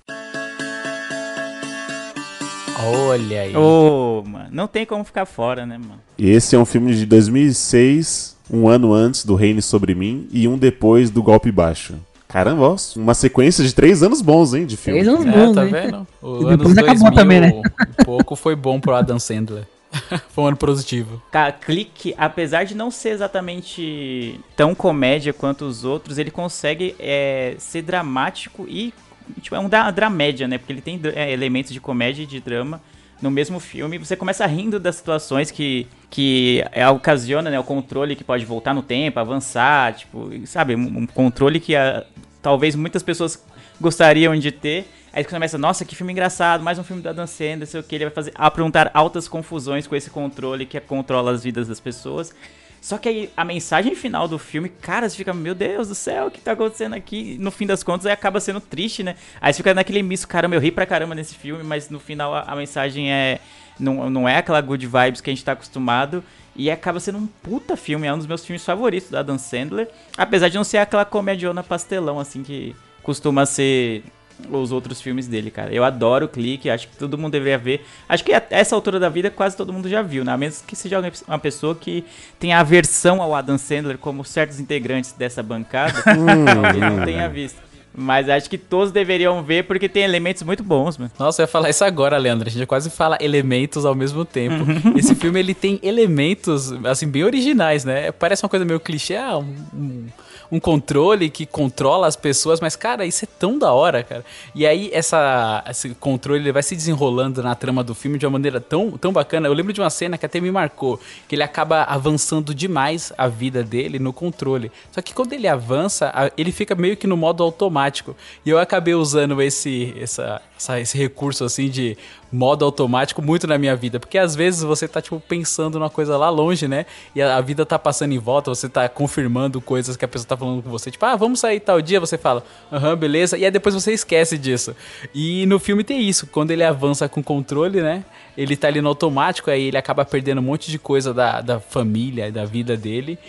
[2.86, 3.56] Olha aí.
[3.56, 6.02] Ô, mano, não tem como ficar fora, né, mano?
[6.18, 10.58] Esse é um filme de 2006, um ano antes do Reine Sobre Mim e um
[10.58, 11.96] depois do Golpe Baixo.
[12.28, 15.02] Caramba, ó, uma sequência de três anos bons, hein, de filme.
[15.02, 15.72] Três anos É, bons, tá hein?
[15.72, 16.08] vendo?
[16.22, 17.62] O E depois acabou 2000, também, né?
[18.02, 19.64] um pouco foi bom pro Adam Sandler.
[20.30, 21.22] foi um ano positivo.
[21.52, 27.82] Clique, apesar de não ser exatamente tão comédia quanto os outros, ele consegue é, ser
[27.82, 28.94] dramático e.
[29.42, 30.58] Tipo, é um dra- dramédia, né?
[30.58, 32.82] Porque ele tem é, elementos de comédia e de drama
[33.22, 33.98] no mesmo filme.
[33.98, 37.58] Você começa rindo das situações que, que é, ocasiona, né?
[37.58, 40.76] O controle que pode voltar no tempo, avançar, tipo, sabe?
[40.76, 42.06] Um, um controle que ah,
[42.42, 43.42] talvez muitas pessoas
[43.80, 44.86] gostariam de ter.
[45.14, 47.84] Aí você começa, nossa, que filme engraçado, mais um filme da Dan Sandler, sei o
[47.84, 51.80] que, ele vai fazer aprontar altas confusões com esse controle que controla as vidas das
[51.80, 52.34] pessoas.
[52.82, 56.26] Só que aí a mensagem final do filme, cara, você fica, meu Deus do céu,
[56.26, 57.38] o que tá acontecendo aqui?
[57.40, 59.16] No fim das contas, aí acaba sendo triste, né?
[59.40, 62.34] Aí você fica naquele misto, caramba, eu ri pra caramba nesse filme, mas no final
[62.34, 63.40] a, a mensagem é.
[63.80, 66.24] Não, não é aquela good vibes que a gente tá acostumado.
[66.56, 69.90] E acaba sendo um puta filme, é um dos meus filmes favoritos da Dan Sandler.
[70.18, 74.04] Apesar de não ser aquela comediona pastelão, assim, que costuma ser
[74.50, 75.74] os outros filmes dele, cara.
[75.74, 77.86] Eu adoro o Clique, acho que todo mundo deveria ver.
[78.08, 80.32] Acho que a essa altura da vida quase todo mundo já viu, né?
[80.32, 82.04] A menos que seja uma pessoa que
[82.40, 87.62] tenha aversão ao Adam Sandler, como certos integrantes dessa bancada, talvez não tenha visto.
[87.96, 91.12] Mas acho que todos deveriam ver porque tem elementos muito bons, mano.
[91.20, 92.48] Nossa, eu ia falar isso agora, Leandro.
[92.48, 94.66] A gente quase fala elementos ao mesmo tempo.
[94.98, 98.12] Esse filme, ele tem elementos, assim, bem originais, né?
[98.12, 100.08] Parece uma coisa meio clichê, ah, um, um,
[100.54, 104.24] um controle que controla as pessoas, mas, cara, isso é tão da hora, cara.
[104.54, 108.34] E aí, essa, esse controle, ele vai se desenrolando na trama do filme de uma
[108.34, 109.48] maneira tão, tão bacana.
[109.48, 113.28] Eu lembro de uma cena que até me marcou, que ele acaba avançando demais a
[113.28, 114.72] vida dele no controle.
[114.92, 118.16] Só que quando ele avança, ele fica meio que no modo automático.
[118.46, 121.98] E eu acabei usando esse, essa, essa- esse recurso assim de
[122.34, 124.00] modo automático muito na minha vida.
[124.00, 126.86] Porque às vezes você tá, tipo, pensando numa coisa lá longe, né?
[127.16, 130.28] E a, a vida tá passando em volta, você tá confirmando coisas que a pessoa
[130.28, 130.90] tá falando com você.
[130.90, 133.38] Tipo, ah, vamos sair tal dia, você fala, aham, beleza.
[133.38, 134.76] E aí depois você esquece disso.
[135.14, 136.26] E no filme tem isso.
[136.26, 138.04] Quando ele avança com controle, né?
[138.36, 141.60] Ele tá ali no automático, aí ele acaba perdendo um monte de coisa da, da
[141.60, 143.20] família, da vida dele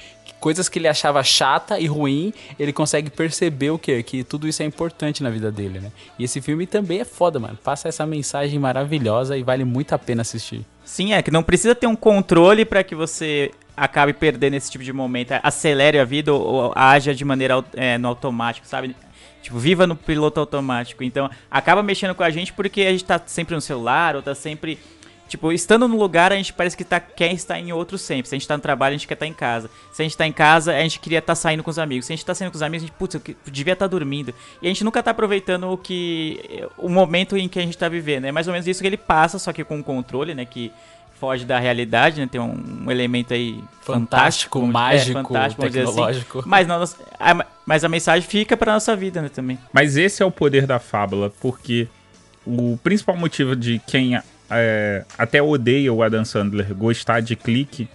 [0.45, 4.03] coisas que ele achava chata e ruim, ele consegue perceber o quê?
[4.03, 5.91] Que tudo isso é importante na vida dele, né?
[6.19, 7.57] E esse filme também é foda, mano.
[7.65, 10.63] Passa essa mensagem maravilhosa e vale muito a pena assistir.
[10.85, 14.85] Sim, é que não precisa ter um controle pra que você acabe perdendo esse tipo
[14.85, 18.95] de momento, acelere a vida ou, haja de maneira é, no automático, sabe?
[19.41, 21.03] Tipo, viva no piloto automático.
[21.03, 24.35] Então, acaba mexendo com a gente porque a gente tá sempre no celular ou tá
[24.35, 24.79] sempre.
[25.29, 28.29] Tipo, estando no lugar, a gente parece que tá, quer estar em outro sempre.
[28.29, 29.69] Se a gente tá no trabalho, a gente quer estar em casa.
[29.93, 32.07] Se a gente tá em casa, a gente queria estar saindo com os amigos.
[32.07, 33.87] Se a gente tá saindo com os amigos, a gente, putz, eu que- devia estar
[33.87, 34.33] dormindo.
[34.63, 36.65] E a gente nunca tá aproveitando o que.
[36.79, 38.27] o momento em que a gente tá vivendo.
[38.27, 40.45] É mais ou menos isso que ele passa, só que com controle, né?
[40.45, 40.71] Que
[41.19, 42.29] foge da realidade, né?
[42.31, 45.91] Tem um, um elemento aí Fantástico, fantástico, vamos- mágico, vamos dizer assim.
[45.91, 46.43] tecnológico.
[46.45, 46.83] Mas, não,
[47.19, 49.59] a, mas a mensagem fica pra nossa vida, né, também.
[49.73, 51.89] Mas esse é o poder da fábula, porque
[52.47, 57.89] o principal motivo de quem é, até odeia o Adam Sandler gostar de clique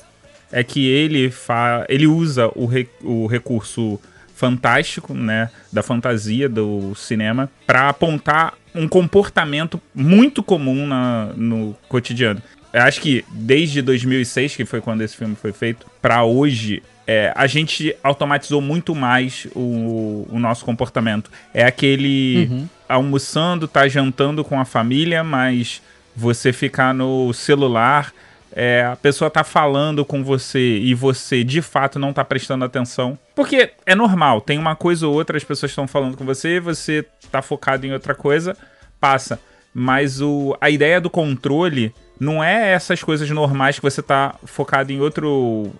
[0.51, 3.99] é que ele, fa ele usa o, re- o recurso
[4.35, 12.41] fantástico, né, da fantasia do cinema, para apontar um comportamento muito comum na- no cotidiano.
[12.71, 17.33] Eu acho que desde 2006, que foi quando esse filme foi feito, pra hoje, é,
[17.35, 21.29] a gente automatizou muito mais o, o nosso comportamento.
[21.53, 22.47] É aquele.
[22.49, 22.67] Uhum.
[22.87, 25.81] almoçando, tá jantando com a família, mas
[26.19, 28.11] você ficar no celular,
[28.51, 33.17] é, a pessoa tá falando com você e você de fato não tá prestando atenção.
[33.33, 37.05] Porque é normal, tem uma coisa ou outra, as pessoas estão falando com você, você
[37.31, 38.55] tá focado em outra coisa,
[38.99, 39.39] passa.
[39.73, 44.91] Mas o, a ideia do controle não é essas coisas normais que você tá focado
[44.91, 45.71] em outro,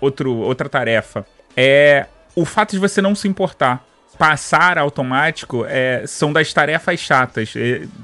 [0.00, 1.24] outro outra tarefa.
[1.56, 3.86] É o fato de você não se importar.
[4.18, 7.52] Passar automático é, são das tarefas chatas.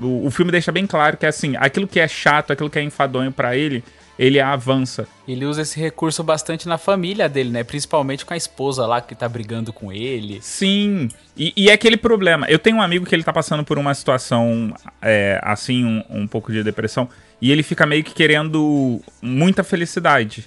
[0.01, 2.83] O, o filme deixa bem claro que assim, aquilo que é chato, aquilo que é
[2.83, 3.85] enfadonho pra ele,
[4.18, 5.09] ele avança.
[5.27, 7.64] Ele usa esse recurso bastante na família dele, né?
[7.64, 10.40] Principalmente com a esposa lá que tá brigando com ele.
[10.42, 12.46] Sim, e, e é aquele problema.
[12.46, 16.27] Eu tenho um amigo que ele tá passando por uma situação é, assim, um, um
[16.27, 17.09] pouco de depressão,
[17.40, 20.46] e ele fica meio que querendo muita felicidade.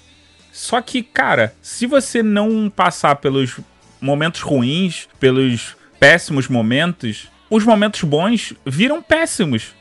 [0.52, 3.58] Só que, cara, se você não passar pelos
[4.04, 9.74] momentos ruins, pelos péssimos momentos, os momentos bons viram péssimos.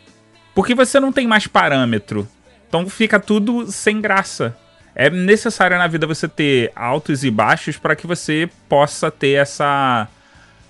[0.55, 2.27] Porque você não tem mais parâmetro.
[2.67, 4.57] Então fica tudo sem graça.
[4.95, 10.07] É necessário na vida você ter altos e baixos para que você possa ter essa.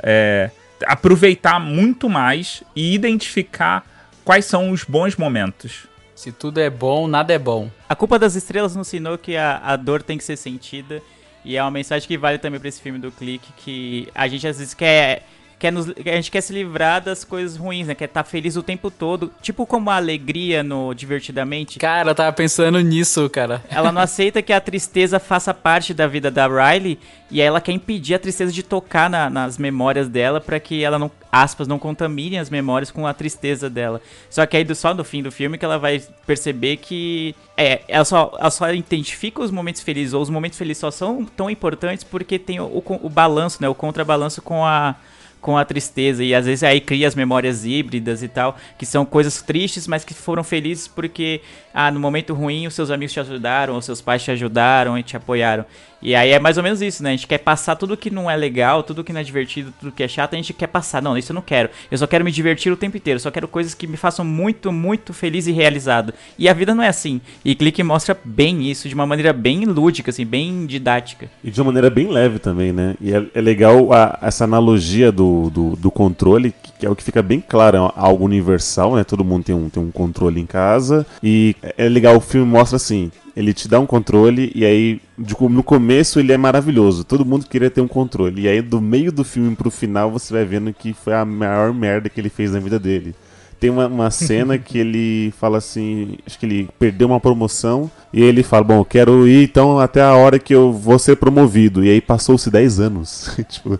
[0.01, 0.49] é,
[0.85, 3.85] aproveitar muito mais e identificar
[4.25, 5.87] quais são os bons momentos.
[6.15, 7.69] Se tudo é bom, nada é bom.
[7.87, 11.01] A culpa das estrelas nos ensinou que a, a dor tem que ser sentida.
[11.45, 14.47] E é uma mensagem que vale também pra esse filme do Clique, que a gente
[14.47, 15.27] às vezes quer.
[15.63, 17.95] Quer nos, a gente quer se livrar das coisas ruins, né?
[17.95, 19.31] Quer estar feliz o tempo todo.
[19.41, 21.79] Tipo como a alegria no Divertidamente.
[21.79, 23.63] Cara, eu tava pensando nisso, cara.
[23.71, 26.99] Ela não aceita que a tristeza faça parte da vida da Riley.
[27.31, 30.83] E aí ela quer impedir a tristeza de tocar na- nas memórias dela para que
[30.83, 34.01] ela não, aspas, não contamine as memórias com a tristeza dela.
[34.29, 37.83] Só que aí do, só no fim do filme que ela vai perceber que é,
[37.87, 41.49] ela só, ela só identifica os momentos felizes, ou os momentos felizes só são tão
[41.49, 43.69] importantes porque tem o, o, o balanço, né?
[43.69, 44.95] O contrabalanço com a
[45.43, 49.05] com a tristeza e às vezes aí cria as memórias híbridas e tal, que são
[49.05, 51.41] coisas tristes, mas que foram felizes porque
[51.73, 55.03] ah, no momento ruim os seus amigos te ajudaram, os seus pais te ajudaram e
[55.03, 55.65] te apoiaram.
[56.03, 57.09] E aí é mais ou menos isso, né?
[57.09, 59.91] A gente quer passar tudo que não é legal, tudo que não é divertido, tudo
[59.91, 61.01] que é chato, a gente quer passar.
[61.01, 61.69] Não, isso eu não quero.
[61.89, 64.71] Eu só quero me divertir o tempo inteiro, só quero coisas que me façam muito,
[64.71, 66.13] muito feliz e realizado.
[66.37, 67.21] E a vida não é assim.
[67.45, 71.29] E Clique mostra bem isso, de uma maneira bem lúdica, assim, bem didática.
[71.41, 72.95] E de uma maneira bem leve também, né?
[72.99, 77.03] E é, é legal a- essa analogia do, do, do controle, que é o que
[77.03, 79.05] fica bem claro, é algo universal, né?
[79.05, 81.05] Todo mundo tem um, tem um controle em casa.
[81.23, 83.09] E é legal, o filme mostra assim.
[83.35, 87.03] Ele te dá um controle e aí de no começo ele é maravilhoso.
[87.03, 88.43] Todo mundo queria ter um controle.
[88.43, 91.73] E aí do meio do filme pro final você vai vendo que foi a maior
[91.73, 93.15] merda que ele fez na vida dele.
[93.59, 98.21] Tem uma, uma cena que ele fala assim, acho que ele perdeu uma promoção e
[98.21, 101.83] ele fala, bom, quero ir então até a hora que eu vou ser promovido.
[101.83, 103.35] E aí passou-se 10 anos.
[103.49, 103.79] tipo,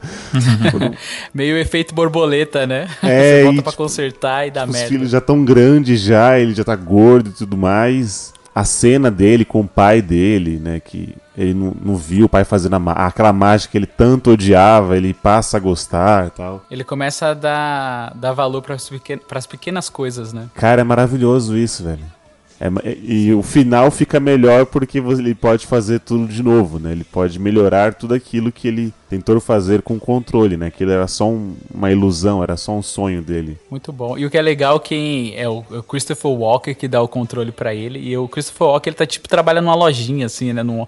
[1.31, 2.87] Meio efeito borboleta, né?
[3.03, 4.87] É, Você volta e, pra tipo, consertar e dá os merda.
[4.87, 8.32] filhos já tão grandes já, ele já tá gordo e tudo mais.
[8.55, 12.43] A cena dele com o pai dele, né, que ele não, não viu o pai
[12.43, 16.63] fazendo a aquela mágica que ele tanto odiava, ele passa a gostar e tal.
[16.69, 20.47] Ele começa a dar, dar valor pequen pras pequenas coisas, né?
[20.53, 22.05] Cara, é maravilhoso isso, velho.
[22.65, 26.93] É e o final fica melhor porque ele pode fazer tudo de novo, né?
[26.93, 30.71] Ele pode melhorar tudo aquilo que ele tentou fazer com o controle, né?
[30.71, 33.57] Que ele era só um- uma ilusão, era só um sonho dele.
[33.69, 34.17] Muito bom.
[34.17, 37.07] E o que é legal quem é o, é o Christopher Walker que dá o
[37.07, 37.99] controle pra ele.
[37.99, 40.63] E o Christopher Walker, ele tá tipo trabalhando numa lojinha, assim, né?
[40.63, 40.87] Num,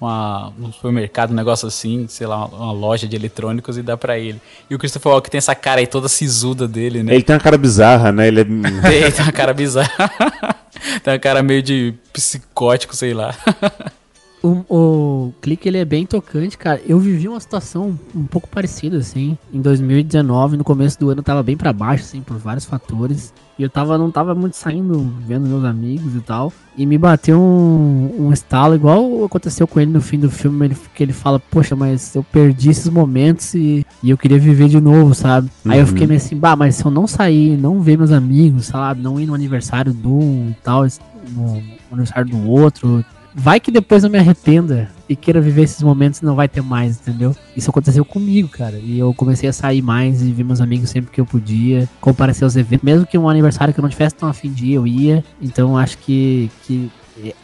[0.00, 4.40] uma, supermercado, um negócio assim, sei lá, uma loja de eletrônicos e dá pra ele.
[4.70, 7.14] E o Christopher Walker tem essa cara aí toda sisuda dele, né?
[7.14, 8.28] Ele tem uma cara bizarra, né?
[8.28, 8.44] Ele é.
[8.88, 9.90] Tem, tem uma cara bizarra.
[11.02, 13.34] tem uma cara meio de psicótico, sei lá.
[14.42, 16.80] O, o clique ele é bem tocante, cara.
[16.86, 19.36] Eu vivi uma situação um pouco parecida, assim.
[19.52, 23.32] Em 2019, no começo do ano, eu tava bem pra baixo, assim, por vários fatores.
[23.58, 26.52] E eu tava, não tava muito saindo, vendo meus amigos e tal.
[26.76, 30.76] E me bateu um, um estalo, igual aconteceu com ele no fim do filme, ele,
[30.94, 34.78] que ele fala, poxa, mas eu perdi esses momentos e, e eu queria viver de
[34.78, 35.50] novo, sabe?
[35.64, 35.86] Aí eu Uhum.
[35.86, 39.00] fiquei meio assim, bah, mas se eu não sair, não ver meus amigos, sabe?
[39.00, 40.86] Não ir no aniversário do um e tal,
[41.34, 43.02] no aniversário do outro,
[43.38, 46.98] vai que depois eu me arrependa e queira viver esses momentos não vai ter mais,
[46.98, 47.36] entendeu?
[47.54, 48.78] Isso aconteceu comigo, cara.
[48.78, 52.44] E eu comecei a sair mais e ver meus amigos sempre que eu podia, comparecer
[52.44, 54.86] aos eventos, mesmo que um aniversário que eu não tivesse tão afim de ir, eu
[54.86, 55.22] ia.
[55.40, 56.90] Então acho que, que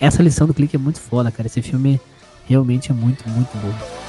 [0.00, 1.46] essa lição do clique é muito foda, cara.
[1.46, 2.00] Esse filme
[2.48, 4.01] realmente é muito, muito bom.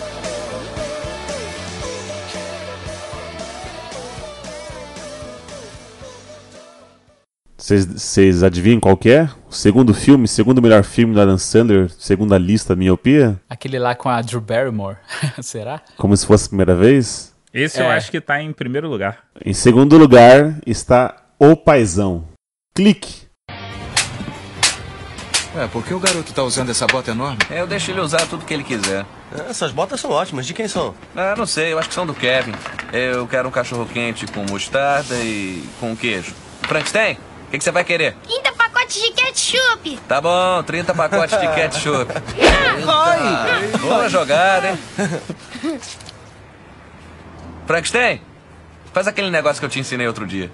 [7.68, 9.30] Vocês- adivinham qual que é?
[9.50, 13.40] O segundo filme, segundo melhor filme do Adam Sandler, segundo a lista Miopia?
[13.50, 14.98] Aquele lá com a Drew Barrymore.
[15.42, 15.82] Será?
[15.96, 17.34] Como se fosse a primeira vez?
[17.54, 17.96] Esse eu É.
[17.96, 19.20] acho que tá em primeiro lugar.
[19.46, 22.26] Em segundo lugar está O Paizão.
[22.76, 23.28] Clique.
[25.56, 27.38] Ué, por que o garoto tá usando essa bota enorme?
[27.50, 29.06] É, eu deixo ele usar tudo que ele quiser.
[29.50, 30.46] Essas botas são ótimas.
[30.46, 30.94] De quem são?
[31.16, 32.52] Ah, não sei, eu acho que são do Kevin.
[32.92, 36.34] Eu quero um cachorro quente com mostarda e com queijo.
[36.64, 38.16] Frankenstein, o que, que você vai querer?
[38.24, 40.00] 30 pacotes de ketchup.
[40.08, 42.12] Tá bom, 30 pacotes de ketchup.
[42.88, 43.78] Ai!
[43.80, 44.80] Boa jogada, hein?
[47.68, 48.22] Frankenstein,
[48.92, 50.52] faz aquele negócio que eu te ensinei outro dia.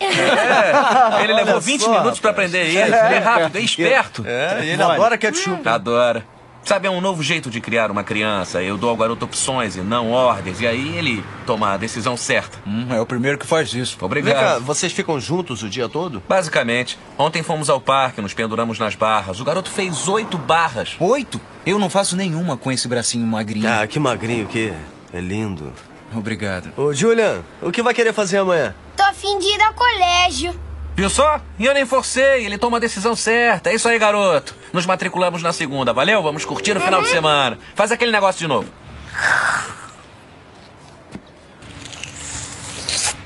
[0.00, 2.78] É, ele levou 20 minutos pra aprender isso.
[2.78, 4.24] Ele é rápido, é esperto.
[4.24, 5.68] É, ele adora ketchup.
[5.68, 6.33] Adora.
[6.64, 8.62] Sabe, é um novo jeito de criar uma criança.
[8.62, 10.60] Eu dou ao garoto opções e não ordens.
[10.62, 12.58] E aí ele toma a decisão certa.
[12.90, 13.98] é o primeiro que faz isso.
[14.00, 14.34] Obrigado.
[14.34, 16.22] Vem cá, vocês ficam juntos o dia todo?
[16.26, 16.98] Basicamente.
[17.18, 19.40] Ontem fomos ao parque, nos penduramos nas barras.
[19.40, 20.96] O garoto fez oito barras.
[20.98, 21.38] Oito?
[21.66, 23.68] Eu não faço nenhuma com esse bracinho magrinho.
[23.68, 25.18] Ah, que magrinho que é.
[25.18, 25.70] É lindo.
[26.14, 26.72] Obrigado.
[26.76, 28.74] Ô, Julian, o que vai querer fazer amanhã?
[28.96, 30.63] Tô afim de ir ao colégio.
[30.96, 31.40] Viu só?
[31.58, 33.70] E eu nem forcei, ele toma a decisão certa.
[33.70, 34.54] É isso aí, garoto.
[34.72, 36.22] Nos matriculamos na segunda, valeu?
[36.22, 37.58] Vamos curtir no final de semana.
[37.74, 38.68] Faz aquele negócio de novo.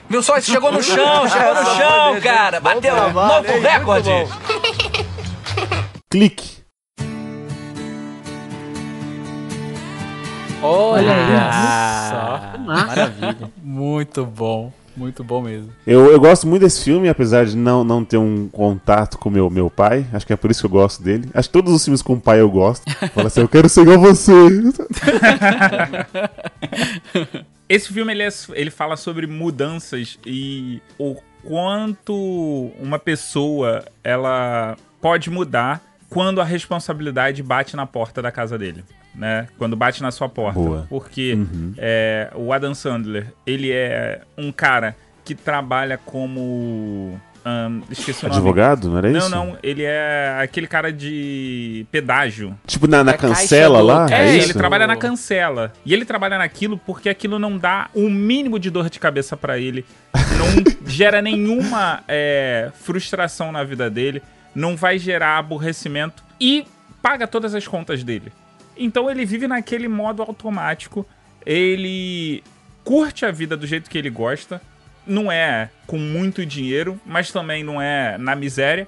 [0.08, 0.38] Viu só?
[0.38, 2.58] Isso chegou no chão, chegou no chão, cara.
[2.60, 4.10] Bateu novo recorde.
[6.10, 6.58] Clique.
[10.62, 11.12] Olha
[11.52, 12.58] Ah, só.
[12.58, 13.52] maravilha.
[13.62, 14.72] Muito bom.
[14.98, 15.70] Muito bom mesmo.
[15.86, 19.48] Eu, eu gosto muito desse filme, apesar de não, não ter um contato com meu
[19.48, 20.04] meu pai.
[20.12, 21.28] Acho que é por isso que eu gosto dele.
[21.32, 22.82] Acho que todos os filmes com o pai eu gosto.
[23.14, 24.32] Fala assim, eu quero ser igual você.
[27.68, 35.30] Esse filme ele, é- ele fala sobre mudanças e o quanto uma pessoa ela pode
[35.30, 38.82] mudar quando a responsabilidade bate na porta da casa dele,
[39.18, 39.48] né?
[39.58, 40.58] Quando bate na sua porta.
[40.58, 40.86] Boa.
[40.88, 41.74] Porque Uhum.
[41.76, 48.38] é, o Adam Sandler ele é um cara que trabalha como ahn, esqueci o nome.
[48.38, 49.28] Advogado, não era não, isso?
[49.30, 52.56] Não, ele é aquele cara de pedágio.
[52.66, 54.06] Tipo na, na cancela do- lá?
[54.10, 55.72] É, É, ele trabalha na cancela.
[55.84, 59.58] E ele trabalha naquilo porque aquilo não dá o mínimo de dor de cabeça pra
[59.58, 59.84] ele.
[60.14, 64.22] Não gera nenhuma é, frustração na vida dele.
[64.54, 66.22] Não vai gerar aborrecimento.
[66.40, 66.64] E
[67.02, 68.32] paga todas as contas dele.
[68.78, 71.06] Então ele vive naquele modo automático.
[71.44, 72.42] Ele
[72.84, 74.62] curte a vida do jeito que ele gosta.
[75.06, 78.86] Não é com muito dinheiro, mas também não é na miséria.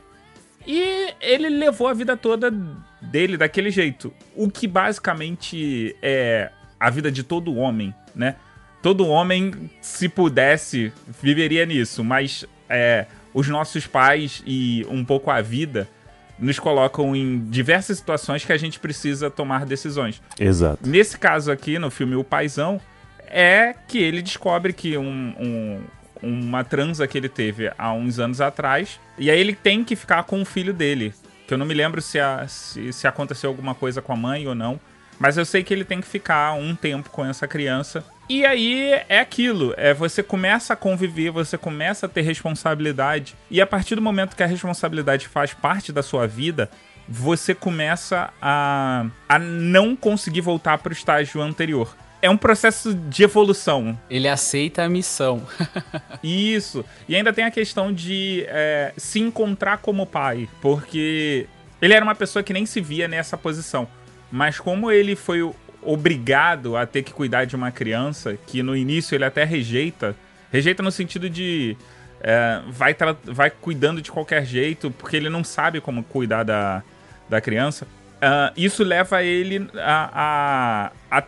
[0.66, 2.53] E ele levou a vida toda
[3.01, 4.12] dele daquele jeito.
[4.36, 8.36] O que basicamente é a vida de todo homem, né?
[8.82, 12.05] Todo homem, se pudesse, viveria nisso.
[12.05, 15.88] Mas é, os nossos pais e um pouco a vida
[16.41, 20.20] nos colocam em diversas situações que a gente precisa tomar decisões.
[20.38, 20.78] Exato.
[20.88, 22.80] Nesse caso aqui, no filme O Paizão,
[23.28, 25.80] é que ele descobre que um- um-
[26.22, 30.22] uma transa que ele teve há uns anos atrás, e aí ele tem que ficar
[30.24, 31.14] com o filho dele.
[31.47, 34.47] Que eu não me lembro se, a- se, se aconteceu alguma coisa com a mãe
[34.47, 34.78] ou não.
[35.18, 38.03] Mas eu sei que ele tem que ficar um tempo com essa criança.
[38.33, 43.35] E aí é aquilo, é você começa a conviver, você começa a ter responsabilidade.
[43.51, 46.70] E a partir do momento que a responsabilidade faz parte da sua vida,
[47.09, 51.97] você começa a, a não conseguir voltar para o estágio anterior.
[52.22, 53.99] É um processo de evolução.
[54.09, 55.45] Ele aceita a missão.
[56.22, 56.85] Isso.
[57.09, 61.49] E ainda tem a questão de é, se encontrar como pai, porque
[61.83, 63.89] ele era uma pessoa que nem se via nessa posição.
[64.31, 65.53] Mas como ele foi o-
[65.83, 70.14] obrigado a ter que cuidar de uma criança, que no início ele até rejeita,
[70.53, 71.76] rejeita no sentido de
[72.20, 76.83] é, vai, vai cuidando de qualquer jeito, porque ele não sabe como cuidar da,
[77.28, 77.87] da criança.
[78.20, 81.24] Ah, isso leva ele a, a, a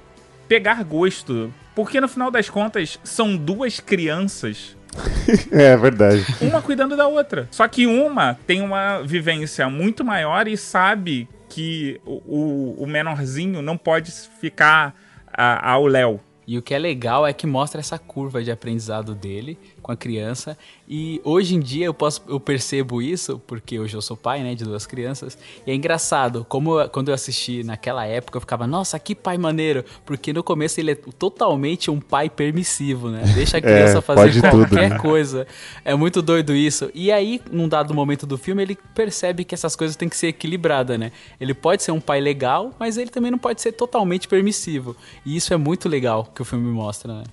[0.46, 1.52] pegar gosto.
[1.74, 4.76] Porque no final das contas, são duas crianças
[5.50, 6.24] É verdade.
[6.40, 7.48] uma cuidando da outra.
[7.50, 13.60] Só que uma tem uma vivência muito maior e sabe que o, o- o menorzinho
[13.60, 14.94] não pode ficar
[15.26, 16.18] a- ao Léo.
[16.46, 19.96] E o que é legal é que mostra essa curva de aprendizado dele com a
[19.96, 20.56] criança.
[20.88, 24.54] E hoje em dia eu posso eu percebo isso, porque hoje eu sou pai, né,
[24.54, 25.36] de duas crianças.
[25.66, 29.36] E é engraçado, como eu- quando eu assisti naquela época, eu ficava, nossa, que pai
[29.36, 29.84] maneiro.
[30.06, 33.22] Porque no começo ele é totalmente um pai permissivo, né?
[33.34, 34.98] Deixa a criança É, fazer qualquer tudo, né?
[34.98, 35.46] coisa.
[35.84, 36.90] É muito doido isso.
[36.94, 40.28] E aí, num dado momento do filme, ele percebe que essas coisas têm que ser
[40.28, 41.10] equilibradas, né?
[41.40, 44.96] Ele pode ser um pai legal, mas ele também não pode ser totalmente permissivo.
[45.26, 47.24] E isso é muito legal que o filme mostra, né?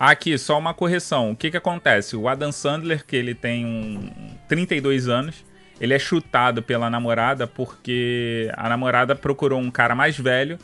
[0.00, 1.30] Aqui, só uma correção.
[1.30, 2.16] O que que acontece?
[2.16, 4.10] O Adam Sandler, que ele tem um
[4.48, 5.44] 32 anos,
[5.78, 10.58] ele é chutado pela namorada porque a namorada procurou um cara mais velho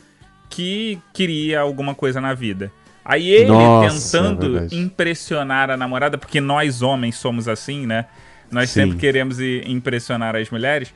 [0.49, 2.71] que queria alguma coisa na vida.
[3.05, 4.75] Aí ele Nossa, tentando verdade.
[4.75, 8.05] impressionar a namorada, porque nós homens somos assim, né?
[8.49, 8.81] Nós Sim.
[8.81, 10.91] sempre queremos impressionar as mulheres.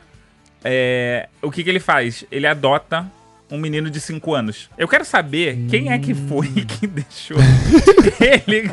[0.64, 2.26] É, o que, que ele faz?
[2.32, 3.06] Ele adota
[3.52, 4.70] um menino de 5 anos.
[4.78, 7.38] Eu quero saber quem é que foi que deixou
[8.20, 8.72] ele.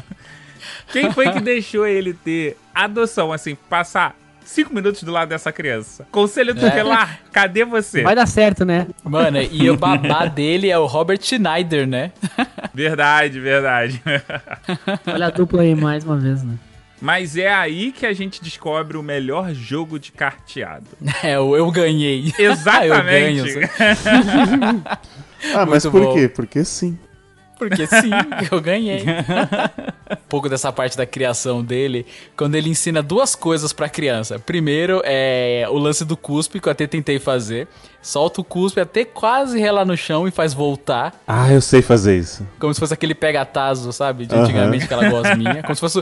[0.92, 6.06] Quem foi que deixou ele ter adoção, assim, passar 5 minutos do lado dessa criança?
[6.10, 6.54] Conselho É.
[6.54, 8.02] tutelar, cadê você?
[8.02, 8.86] Vai dar certo, né?
[9.04, 12.12] Mano, e o babá dele é o Robert Schneider, né?
[12.72, 14.00] Verdade, verdade.
[15.06, 16.54] Olha a dupla aí mais uma vez, né?
[17.00, 20.86] Mas é aí que a gente descobre o melhor jogo de carteado.
[21.22, 22.32] É, eu, eu ganhei.
[22.38, 23.48] Exatamente.
[23.48, 24.82] eu ganho.
[25.54, 26.14] Ah, mas Muito por bom.
[26.14, 26.28] quê?
[26.28, 26.98] Porque sim.
[27.56, 28.10] Porque sim,
[28.50, 29.02] eu ganhei.
[29.02, 34.38] um pouco dessa parte da criação dele, quando ele ensina duas coisas pra criança.
[34.38, 37.68] Primeiro é o lance do cuspe, que eu até tentei fazer.
[38.00, 41.12] Solta o cuspe até quase relar no chão e faz voltar.
[41.26, 42.46] Ah, eu sei fazer isso.
[42.58, 44.24] Como se fosse aquele pega-taso, sabe?
[44.26, 45.62] De antigamente, aquela gosminha.
[45.62, 46.00] Como se fosse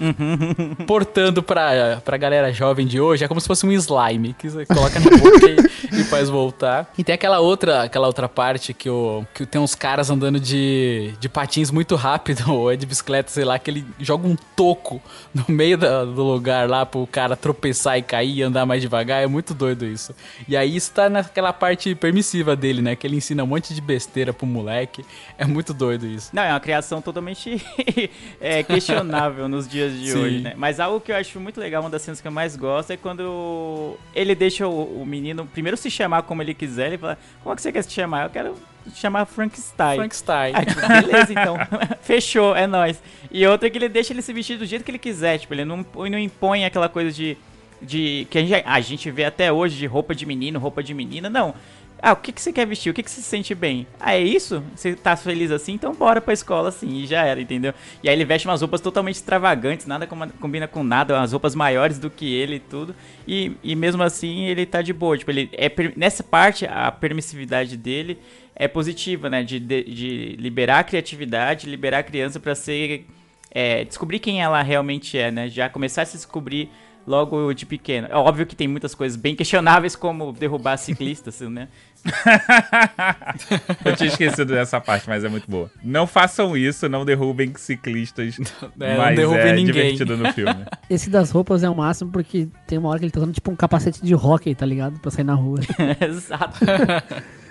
[0.86, 3.24] portando pra, pra galera jovem de hoje.
[3.24, 6.90] É como se fosse um slime que você coloca na boca e, e faz voltar.
[6.96, 11.14] E tem aquela outra, aquela outra parte que, o, que tem uns caras andando de,
[11.18, 15.00] de patins muito rápido, ou é de bicicleta, sei lá, que ele joga um toco
[15.34, 19.22] no meio da- do lugar lá pro cara tropeçar e cair e andar mais devagar.
[19.22, 20.14] É muito doido isso.
[20.48, 22.94] E aí isso tá naquela parte permissiva dele, né?
[22.94, 25.04] Que ele ensina um monte de besteira pro moleque.
[25.36, 26.30] É muito doido isso.
[26.32, 27.60] Não, é uma criação totalmente
[28.40, 30.18] é, questionável nos dias de Sim.
[30.18, 30.54] hoje, né?
[30.56, 32.96] Mas algo que eu acho muito legal, uma das cenas que eu mais gosto, é
[32.96, 36.88] quando ele deixa o, o menino primeiro se chamar como ele quiser.
[36.88, 38.24] Ele fala, como é que você quer se chamar?
[38.24, 38.54] Eu quero
[38.94, 39.96] chamar Frankenstein.
[39.96, 40.52] Frankenstein.
[40.54, 41.56] Aí, tipo, beleza, então.
[42.02, 43.02] Fechou, é nóis.
[43.30, 45.38] E outra é que ele deixa ele se vestir do jeito que ele quiser.
[45.38, 47.36] Tipo, ele não, não impõe aquela coisa de.
[47.80, 50.94] de que a gente, a gente vê até hoje de roupa de menino, roupa de
[50.94, 51.28] menina.
[51.28, 51.54] Não.
[52.02, 52.90] Ah, o que, que você quer vestir?
[52.90, 53.86] O que, que você se sente bem?
[53.98, 54.62] Ah, é isso?
[54.74, 55.72] Você tá feliz assim?
[55.72, 56.88] Então bora pra escola assim.
[56.98, 57.72] E já era, entendeu?
[58.02, 61.54] E aí ele veste umas roupas totalmente extravagantes, nada com- combina com nada, umas roupas
[61.54, 62.94] maiores do que ele e tudo.
[63.26, 65.16] E, e mesmo assim ele tá de boa.
[65.16, 68.18] Tipo, ele é, nessa parte, a permissividade dele
[68.54, 69.42] é positiva, né?
[69.42, 73.06] De, de, de liberar a criatividade, liberar a criança pra ser.
[73.50, 75.48] é, descobrir quem ela realmente é, né?
[75.48, 76.70] Já começar a se descobrir
[77.06, 78.08] logo de pequeno.
[78.10, 81.68] É óbvio que tem muitas coisas bem questionáveis, como derrubar ciclistas, né?
[83.84, 85.70] Eu tinha esquecido dessa parte, mas é muito boa.
[85.82, 88.36] Não façam isso, não derrubem ciclistas.
[88.80, 89.72] É, não mas derrubem é ninguém.
[89.94, 90.64] divertido no filme.
[90.90, 93.50] Esse das roupas é o máximo porque tem uma hora que ele tá usando tipo
[93.50, 94.98] um capacete de hockey, tá ligado?
[95.00, 95.58] Pra sair na rua.
[96.00, 96.58] Exato.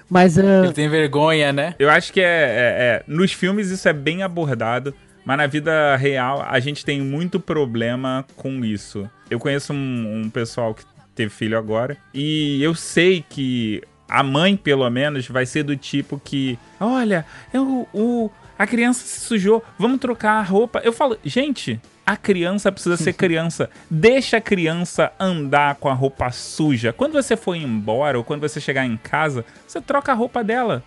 [0.10, 1.74] Mas ah, Ele tem vergonha, né?
[1.80, 4.94] Eu acho que é, é- é- Nos filmes isso é bem abordado,
[5.26, 9.10] mas na vida real a gente tem muito problema com isso.
[9.30, 10.84] Eu conheço um, um pessoal que
[11.16, 16.22] teve filho agora e eu sei que a mãe, pelo menos, vai ser do tipo
[16.24, 16.58] que.
[16.80, 20.80] Olha, eu, o, a criança se sujou, vamos trocar a roupa.
[20.84, 21.80] Eu falo, gente.
[22.06, 23.68] A criança precisa ser criança.
[23.90, 26.94] Deixa a criança andar com a roupa suja.
[26.94, 30.84] Quando você for embora ou quando você chegar em casa, você troca a roupa dela.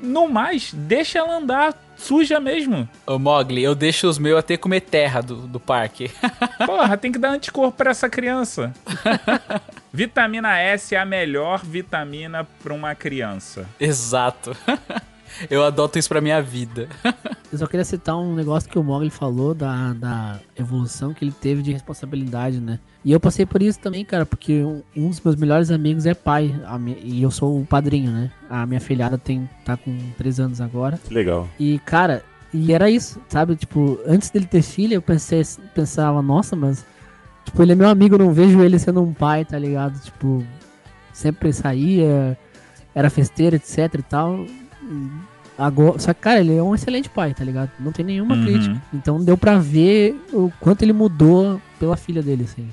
[0.00, 2.88] No mais, deixa ela andar suja mesmo.
[3.06, 6.10] Ô Mogli, eu deixo os meus até comer terra do, do parque.
[6.66, 8.72] Porra, tem que dar anticorpo pra essa criança.
[9.92, 13.68] vitamina S é a melhor vitamina pra uma criança.
[13.78, 14.56] Exato.
[15.50, 16.88] Eu adoto isso pra minha vida.
[17.52, 21.32] eu só queria citar um negócio que o Mogli falou da, da evolução que ele
[21.32, 22.78] teve de responsabilidade, né?
[23.04, 26.14] E eu passei por isso também, cara, porque um, um dos meus melhores amigos é
[26.14, 26.54] pai.
[26.66, 28.30] a mi- e eu sou o padrinho, né?
[28.48, 30.98] A minha filhada tem, tá com 3 anos agora.
[31.06, 31.48] Que legal.
[31.58, 32.22] E, cara,
[32.54, 33.56] e era isso, sabe?
[33.56, 35.42] Tipo, antes dele ter filha, eu pensei,
[35.74, 36.84] pensava, nossa, mas.
[37.44, 39.98] Tipo, ele é meu amigo, eu não vejo ele sendo um pai, tá ligado?
[40.00, 40.44] Tipo,
[41.12, 42.38] sempre saía,
[42.94, 44.46] era festeiro, etc e tal.
[45.58, 47.70] Agora, só que, cara, ele é um excelente pai, tá ligado?
[47.78, 48.42] Não tem nenhuma Uhum.
[48.42, 48.76] crítica.
[48.92, 52.68] Então deu pra ver o quanto ele mudou pela filha dele, assim.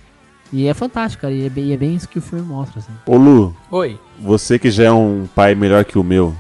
[0.52, 1.34] E é fantástico, cara.
[1.34, 2.92] E é bem, e é bem isso que o filme mostra, assim.
[3.06, 4.00] Ô Lu, Oi.
[4.20, 6.36] você que já é um pai melhor que o meu,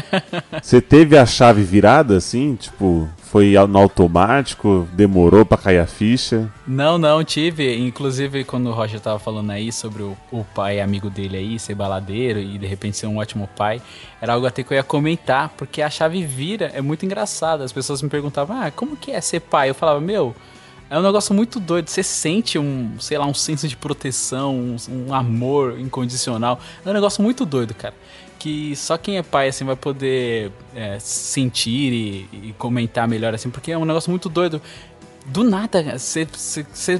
[0.62, 2.54] você teve a chave virada assim?
[2.54, 4.86] Tipo, foi no automático?
[4.92, 6.50] Demorou pra cair a ficha?
[6.66, 7.76] Não, não, tive.
[7.78, 11.74] Inclusive, quando o Roger tava falando aí sobre o, o pai amigo dele aí, ser
[11.74, 13.80] baladeiro e de repente ser um ótimo pai,
[14.20, 17.64] era algo até que eu ia comentar, porque a chave vira é muito engraçada.
[17.64, 19.70] As pessoas me perguntavam, ah, como que é ser pai?
[19.70, 20.34] Eu falava, meu,
[20.88, 21.88] é um negócio muito doido.
[21.88, 24.76] Você sente um, sei lá, um senso de proteção, um,
[25.08, 26.60] um amor incondicional.
[26.84, 27.94] É um negócio muito doido, cara.
[28.38, 33.50] Que só quem é pai, assim, vai poder é, sentir e, e comentar melhor, assim,
[33.50, 34.60] porque é um negócio muito doido
[35.28, 36.26] do nada, você,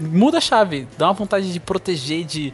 [0.01, 2.53] muda a chave, dá uma vontade de proteger, de.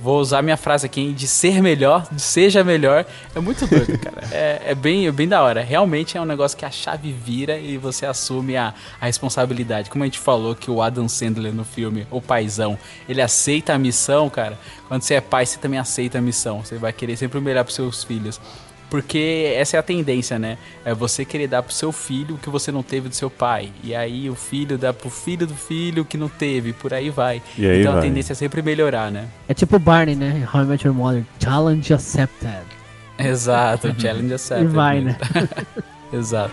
[0.00, 3.06] Vou usar minha frase aqui, hein, de ser melhor, de seja melhor.
[3.34, 4.22] É muito doido, cara.
[4.32, 5.62] É, é bem, é bem da hora.
[5.62, 9.90] Realmente é um negócio que a chave vira e você assume a, a responsabilidade.
[9.90, 13.78] Como a gente falou que o Adam Sandler no filme, o paizão, ele aceita a
[13.78, 14.58] missão, cara.
[14.88, 16.64] Quando você é pai, você também aceita a missão.
[16.64, 18.40] Você vai querer sempre o melhor pros seus filhos.
[18.92, 20.58] Porque essa é a tendência, né?
[20.84, 23.72] É você querer dar pro seu filho o que você não teve do seu pai.
[23.82, 27.40] E aí o filho dá pro filho do filho que não teve, por aí vai.
[27.56, 28.02] E aí então vai.
[28.02, 29.28] a tendência é sempre melhorar, né?
[29.48, 30.46] É tipo o Barney, né?
[30.52, 31.24] How I Met Your Mother.
[31.42, 32.66] Challenge accepted.
[33.18, 34.70] Exato, challenge accepted.
[34.70, 35.16] E vai, né?
[36.12, 36.52] Exato.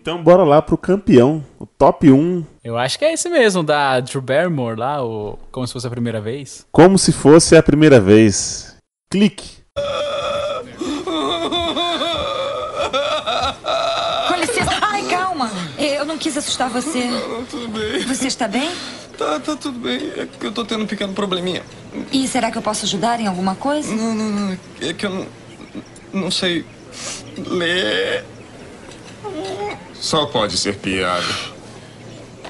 [0.00, 3.98] Então bora lá pro campeão, o top 1, Eu acho que é esse mesmo, da
[3.98, 6.64] Drew Barrymore lá, o Como se fosse a primeira vez.
[6.70, 8.76] como se fosse a primeira vez.
[9.10, 9.58] Clique.
[14.28, 14.70] Com licença.
[14.82, 15.50] Ai, calma.
[15.76, 17.08] Eu não quis assustar você.
[17.50, 18.00] Tudo bem.
[18.06, 18.70] Você está bem?
[19.16, 20.12] Tá, tá tudo bem.
[20.16, 21.62] É que eu tô tendo um pequeno probleminha.
[22.12, 23.92] E será que eu posso ajudar em alguma coisa?
[23.92, 24.58] Não, não, não.
[24.80, 25.26] É que eu não,
[26.12, 26.64] não sei
[27.36, 28.24] ler.
[30.00, 31.26] Só pode ser piada.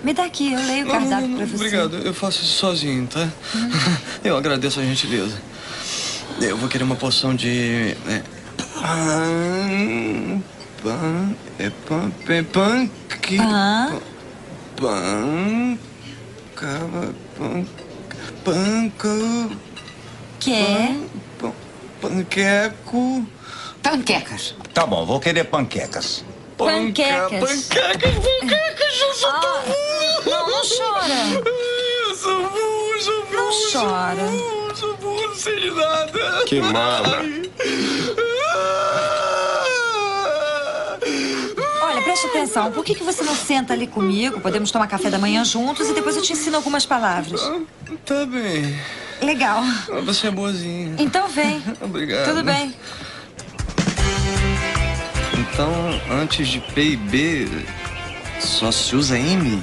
[0.02, 1.54] Me dá aqui, eu leio o Não, não, cardápio não, pra você.
[1.56, 3.28] Obrigado, eu faço isso sozinho, tá?
[4.22, 5.40] Eu agradeço a gentileza.
[6.40, 7.96] Eu vou querer uma porção de.
[8.06, 8.22] É,
[8.74, 10.42] pan.
[10.82, 11.34] Pan.
[11.58, 12.10] É pan.
[12.10, 12.44] Pan.
[12.44, 12.90] Pan.
[13.22, 14.00] Que, Pan?
[14.76, 15.78] Pan.
[16.54, 17.14] Cava.
[17.36, 17.66] Pan.
[18.44, 19.50] Panco.
[20.38, 21.08] Que?
[21.40, 21.52] Pan,
[22.00, 23.26] panqueco.
[23.82, 24.54] Panquecas.
[24.72, 26.24] Tá bom, vou querer panquecas.
[26.58, 27.68] Panquecas.
[27.68, 31.14] Panquecas, panquecas, eu sou tão Ah, Não, não chora.
[32.08, 33.32] Eu sou burro, eu sou burro.
[33.32, 34.14] Não eu sou chora.
[34.16, 36.44] burro, eu sou burro, não sei de nada.
[36.46, 37.22] Que mala.
[41.80, 42.70] Olha, preste atenção.
[42.72, 44.40] Por que, que você não senta ali comigo?
[44.40, 47.40] Podemos tomar café da manhã juntos e depois eu te ensino algumas palavras.
[48.04, 48.78] Tá bem.
[49.22, 49.62] Legal.
[50.04, 50.94] Você é boazinha.
[50.98, 51.62] Então vem.
[51.80, 52.28] Obrigado.
[52.28, 52.74] Tudo bem.
[55.52, 55.72] Então,
[56.10, 57.48] antes de P e B,
[58.40, 59.62] só se usa M?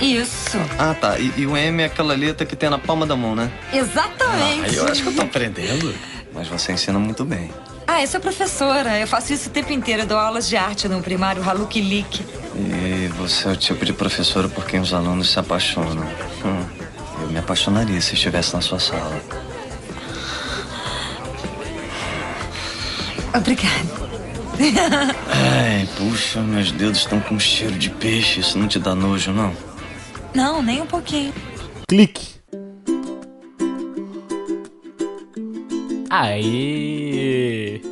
[0.00, 0.58] Isso.
[0.78, 1.18] Ah, tá.
[1.18, 3.50] E, e o M é aquela letra que tem na palma da mão, né?
[3.72, 4.70] Exatamente.
[4.70, 5.94] Ah, eu acho que eu tô aprendendo.
[6.32, 7.50] Mas você ensina muito bem.
[7.86, 8.98] Ah, eu sou professora.
[8.98, 10.02] Eu faço isso o tempo inteiro.
[10.02, 12.24] Eu dou aulas de arte no primário Haluk Lik.
[12.56, 16.04] E você é o tipo de professora por quem os alunos se apaixonam.
[16.44, 16.64] Hum,
[17.22, 19.20] eu me apaixonaria se estivesse na sua sala.
[23.34, 24.03] Obrigada.
[25.28, 28.40] Ai, puxa, meus dedos estão com cheiro de peixe.
[28.40, 29.52] Isso não te dá nojo, não?
[30.34, 31.32] Não, nem um pouquinho.
[31.88, 32.34] Clique.
[36.10, 37.82] Aí.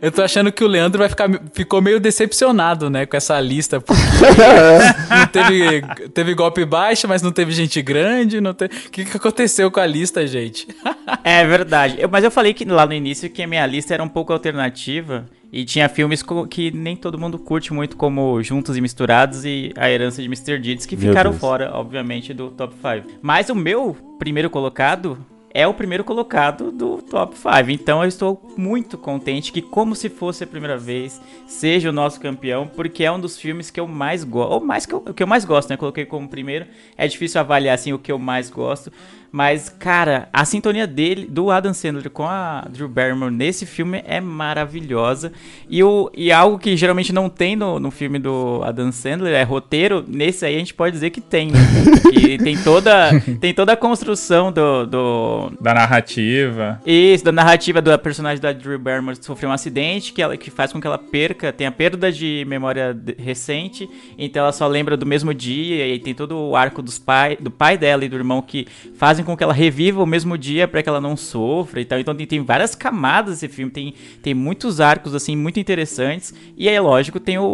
[0.00, 3.80] Eu tô achando que o Leandro vai ficar, ficou meio decepcionado, né, com essa lista.
[3.80, 4.00] Porque
[5.10, 5.82] não teve,
[6.14, 8.40] teve golpe baixo, mas não teve gente grande.
[8.40, 8.74] Não teve...
[8.86, 10.66] O que, que aconteceu com a lista, gente?
[11.24, 11.96] É verdade.
[11.98, 14.32] Eu- mas eu falei que lá no início que a minha lista era um pouco
[14.32, 15.26] alternativa.
[15.52, 19.90] E tinha filmes que nem todo mundo curte muito, como Juntos e Misturados e A
[19.90, 20.58] Herança de Mr.
[20.58, 21.40] Deeds, que Meu ficaram Deus.
[21.40, 23.18] fora, obviamente, do top 5.
[23.20, 25.18] Mas o meu primeiro colocado
[25.54, 27.70] é o primeiro colocado do top 5.
[27.70, 32.20] Então eu estou muito contente que, como se fosse a primeira vez, seja o nosso
[32.20, 34.52] campeão, porque é um dos filmes que eu mais gosto.
[34.52, 35.76] Ou mais que eu, que eu mais gosto, né?
[35.76, 36.66] Coloquei como primeiro.
[36.96, 38.90] É difícil avaliar assim o que eu mais gosto.
[39.32, 44.20] Mas, cara, a sintonia dele, do Adam Sandler com a Drew Barrymore nesse filme é
[44.20, 45.32] maravilhosa.
[45.70, 49.42] E, o, e algo que geralmente não tem no, no filme do Adam Sandler é
[49.42, 50.04] roteiro.
[50.06, 51.58] Nesse aí a gente pode dizer que tem, né?
[52.12, 53.10] E tem toda,
[53.40, 56.78] tem toda a construção do, do, Da narrativa.
[56.86, 60.72] isso, da narrativa da personagem da Drew Barrymore sofreu um acidente que, ela, que faz
[60.72, 65.32] com que ela perca, tenha perda de memória recente, então ela só lembra do mesmo
[65.32, 68.42] dia, e aí tem todo o arco dos pai, do pai dela e do irmão
[68.42, 71.84] que fazem com que ela reviva o mesmo dia para que ela não sofra e
[71.84, 71.98] tal.
[71.98, 76.68] Então tem, tem várias camadas esse filme, tem, tem muitos arcos assim muito interessantes, e
[76.68, 77.44] aí lógico tem o,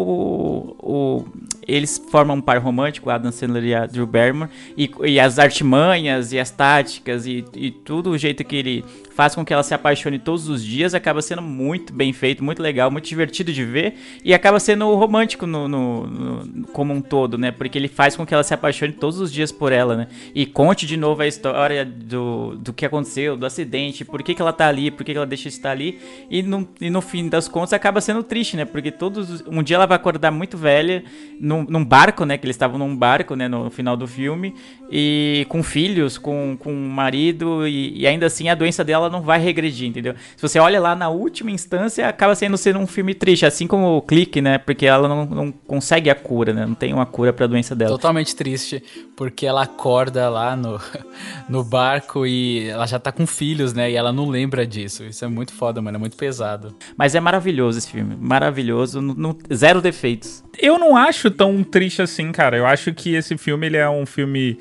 [0.79, 1.25] o
[1.67, 6.33] eles formam um par romântico, Adam Sandler e a Drew Barrymore, e, e as artimanhas
[6.33, 8.85] e as táticas e, e tudo o jeito que ele
[9.19, 12.63] faz com que ela se apaixone todos os dias acaba sendo muito bem feito, muito
[12.63, 17.37] legal, muito divertido de ver e acaba sendo romântico no, no- no- como um todo,
[17.37, 17.51] né?
[17.51, 20.07] Porque ele faz com que ela se apaixone todos os dias por ela, né?
[20.33, 24.41] E conte de novo a história do, do que aconteceu, do acidente, por que, que
[24.41, 25.99] ela tá ali, por que, que ela deixa de estar ali
[26.31, 28.65] e no, e no fim das contas acaba sendo triste, né?
[28.65, 31.03] Porque todos os- um dia ela vai acordar muito velha
[31.41, 32.39] num, num barco, né?
[32.39, 33.49] Que eles estavam num barco, né?
[33.49, 34.55] No final do filme
[34.89, 39.17] e com filhos, com, com um marido e, e ainda assim a doença dela ela
[39.19, 40.15] não vai regredir, entendeu?
[40.37, 43.97] Se você olha lá na última instância, acaba sendo sendo um filme triste, assim como
[43.97, 44.59] o Clique, né?
[44.59, 46.67] Porque ela não, não consegue a cura, né?
[46.67, 47.91] Não tem uma cura pra doença dela.
[47.91, 48.83] Totalmente triste,
[49.17, 50.81] porque ela acorda lá no,
[51.49, 53.91] no barco e ela já tá com filhos, né?
[53.91, 55.05] E ela não lembra disso.
[55.05, 55.97] Isso é muito foda, mano.
[55.97, 56.75] É muito pesado.
[56.97, 58.17] Mas é maravilhoso esse filme.
[58.21, 59.01] Maravilhoso.
[59.01, 60.45] não- não- zero defeitos.
[60.59, 62.57] Eu não acho tão triste assim, cara.
[62.57, 64.59] Eu acho que esse filme ele é um filme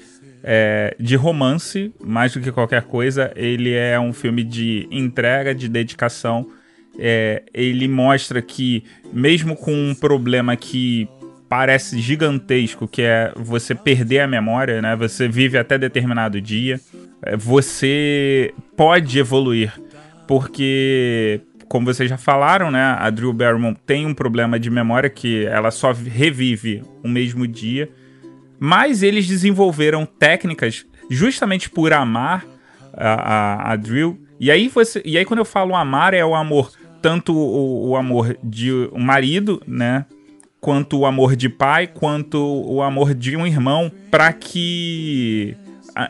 [0.50, 3.34] é, de romance, mais do que qualquer coisa.
[3.36, 6.48] Ele é um filme de entrega, de dedicação.
[6.98, 11.06] É, ele mostra que, mesmo com um problema que
[11.50, 14.96] parece gigantesco, que é você perder a memória, né?
[14.96, 16.80] Você vive até determinado dia.
[17.22, 19.74] é, Você pode evoluir,
[20.30, 25.46] porque como vocês já falaram, né, a Drew Barrymore tem um problema de memória que
[25.46, 27.90] ela só revive o mesmo dia,
[28.60, 32.46] mas eles desenvolveram técnicas justamente por amar
[32.94, 34.20] a, a, a Drew.
[34.40, 37.96] E aí você, e aí quando eu falo amar é o amor tanto o, o
[37.96, 40.06] amor de um marido, né,
[40.60, 45.56] quanto o amor de pai, quanto o amor de um irmão, para que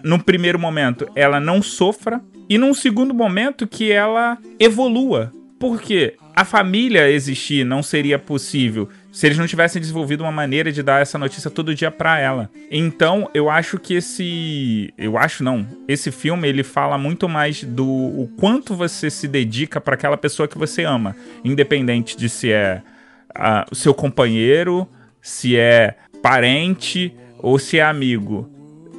[0.03, 5.31] no primeiro momento ela não sofra e num segundo momento que ela evolua.
[5.59, 10.83] Porque a família existir não seria possível se eles não tivessem desenvolvido uma maneira de
[10.83, 12.51] dar essa notícia todo dia pra ela.
[12.69, 17.83] Então, eu acho que esse, eu acho não, esse filme ele fala muito mais do
[17.83, 22.83] o quanto você se dedica para aquela pessoa que você ama, independente de se é
[23.71, 24.87] o seu companheiro,
[25.19, 28.47] se é parente ou se é amigo.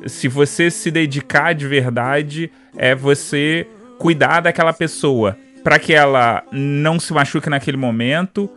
[0.05, 3.69] Se você se dedicar de verdade, é você
[4.01, 8.51] cuidar daquela pessoa para que ela não se machuque naquele momento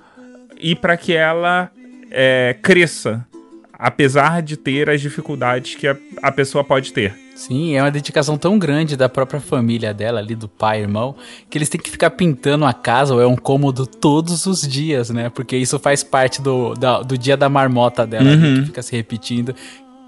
[0.62, 1.70] e para que ela
[2.12, 3.26] é, cresça,
[3.74, 7.14] apesar de ter as dificuldades que a, a pessoa pode ter.
[7.36, 11.16] Sim, é uma dedicação tão grande da própria família dela ali, do pai e irmão,
[11.50, 15.10] que eles têm que ficar pintando a casa ou é um cômodo todos os dias,
[15.10, 15.30] né?
[15.30, 18.56] Porque isso faz parte do, da- do dia da marmota dela, Uhum.
[18.60, 19.56] que fica se repetindo.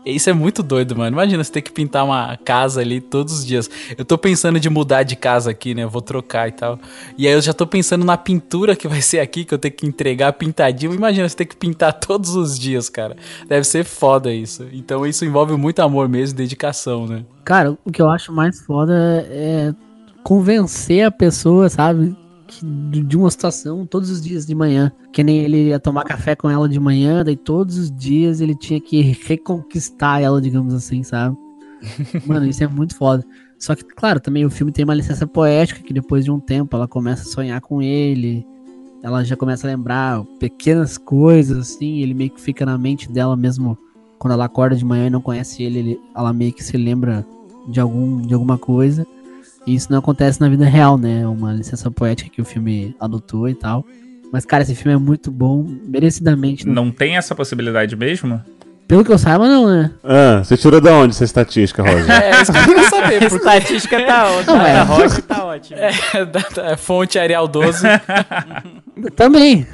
[0.06, 1.16] Isso é muito doido, mano.
[1.16, 3.70] Imagina você ter que pintar uma casa ali todos os dias.
[3.97, 5.84] Eu tô pensando de mudar de casa aqui, né?
[5.84, 6.78] Eu vou trocar e tal.
[7.18, 9.74] E aí eu já tô pensando na pintura que vai ser aqui, que eu tenho
[9.74, 10.93] que entregar pintadinho.
[10.93, 13.16] Imagina você ter que pintar todos os dias, cara.
[13.47, 14.68] Deve ser foda isso.
[14.74, 17.24] Então isso envolve muito amor mesmo, dedicação, né?
[17.45, 18.93] Cara, o que eu acho mais foda
[19.30, 19.74] é
[20.24, 22.16] convencer a pessoa, sabe?
[22.62, 24.91] De uma situação todos os dias de manhã.
[25.12, 28.56] Que nem ele ia tomar café com ela de manhã, daí todos os dias ele
[28.56, 31.38] tinha que reconquistar ela, digamos assim, sabe?
[32.26, 33.24] Mano, isso é muito foda.
[33.60, 36.76] Só que, claro, também o filme tem uma licença poética que depois de um tempo
[36.76, 38.45] ela começa a sonhar com ele.
[39.01, 43.36] Ela já começa a lembrar pequenas coisas, assim, ele meio que fica na mente dela
[43.36, 43.78] mesmo.
[44.18, 47.26] Quando ela acorda de manhã e não conhece ele, ele- ela meio que se lembra
[47.68, 49.06] de, algum, de alguma coisa.
[49.66, 51.22] E isso não acontece na vida real, né?
[51.22, 53.86] É uma licença poética que o filme adotou e tal.
[54.32, 56.68] Mas, cara, esse filme é muito bom, merecidamente.
[56.68, 58.41] Não tem essa possibilidade mesmo?
[58.88, 59.91] Pelo que eu saiba, não, né?
[60.03, 62.05] Ah, você tirou da onde essa estatística, Rosa?
[62.14, 63.24] É, isso que eu queria saber.
[63.24, 64.55] A estatística tá ótima.
[64.57, 64.72] Não, é.
[64.76, 65.80] A Rock tá ótima.
[65.80, 67.86] É, da- da- fonte Arial 12.
[69.16, 69.66] Também.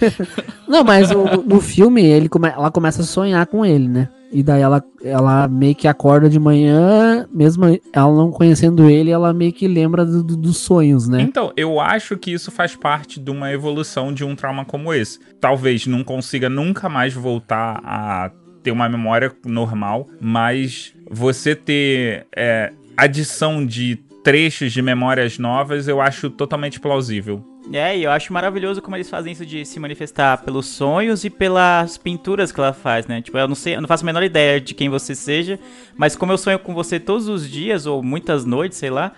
[0.67, 4.09] não, mas o- no filme ele come- ela começa a sonhar com ele, né?
[4.31, 9.33] E daí ela, ela meio que acorda de manhã, mesmo ela não conhecendo ele, ela
[9.33, 11.21] meio que lembra do- do- dos sonhos, né?
[11.21, 15.19] Então, eu acho que isso faz parte de uma evolução de um trauma como esse.
[15.41, 22.71] Talvez não consiga nunca mais voltar a ter uma memória normal, mas você ter é,
[22.95, 27.43] adição de trechos de memórias novas, eu acho totalmente plausível.
[27.71, 31.29] É, e eu acho maravilhoso como eles fazem isso de se manifestar pelos sonhos e
[31.29, 33.21] pelas pinturas que ela faz, né?
[33.21, 35.59] Tipo, eu não sei, eu não faço a menor ideia de quem você seja,
[35.95, 39.11] mas como eu sonho com você todos os dias ou muitas noites, sei lá,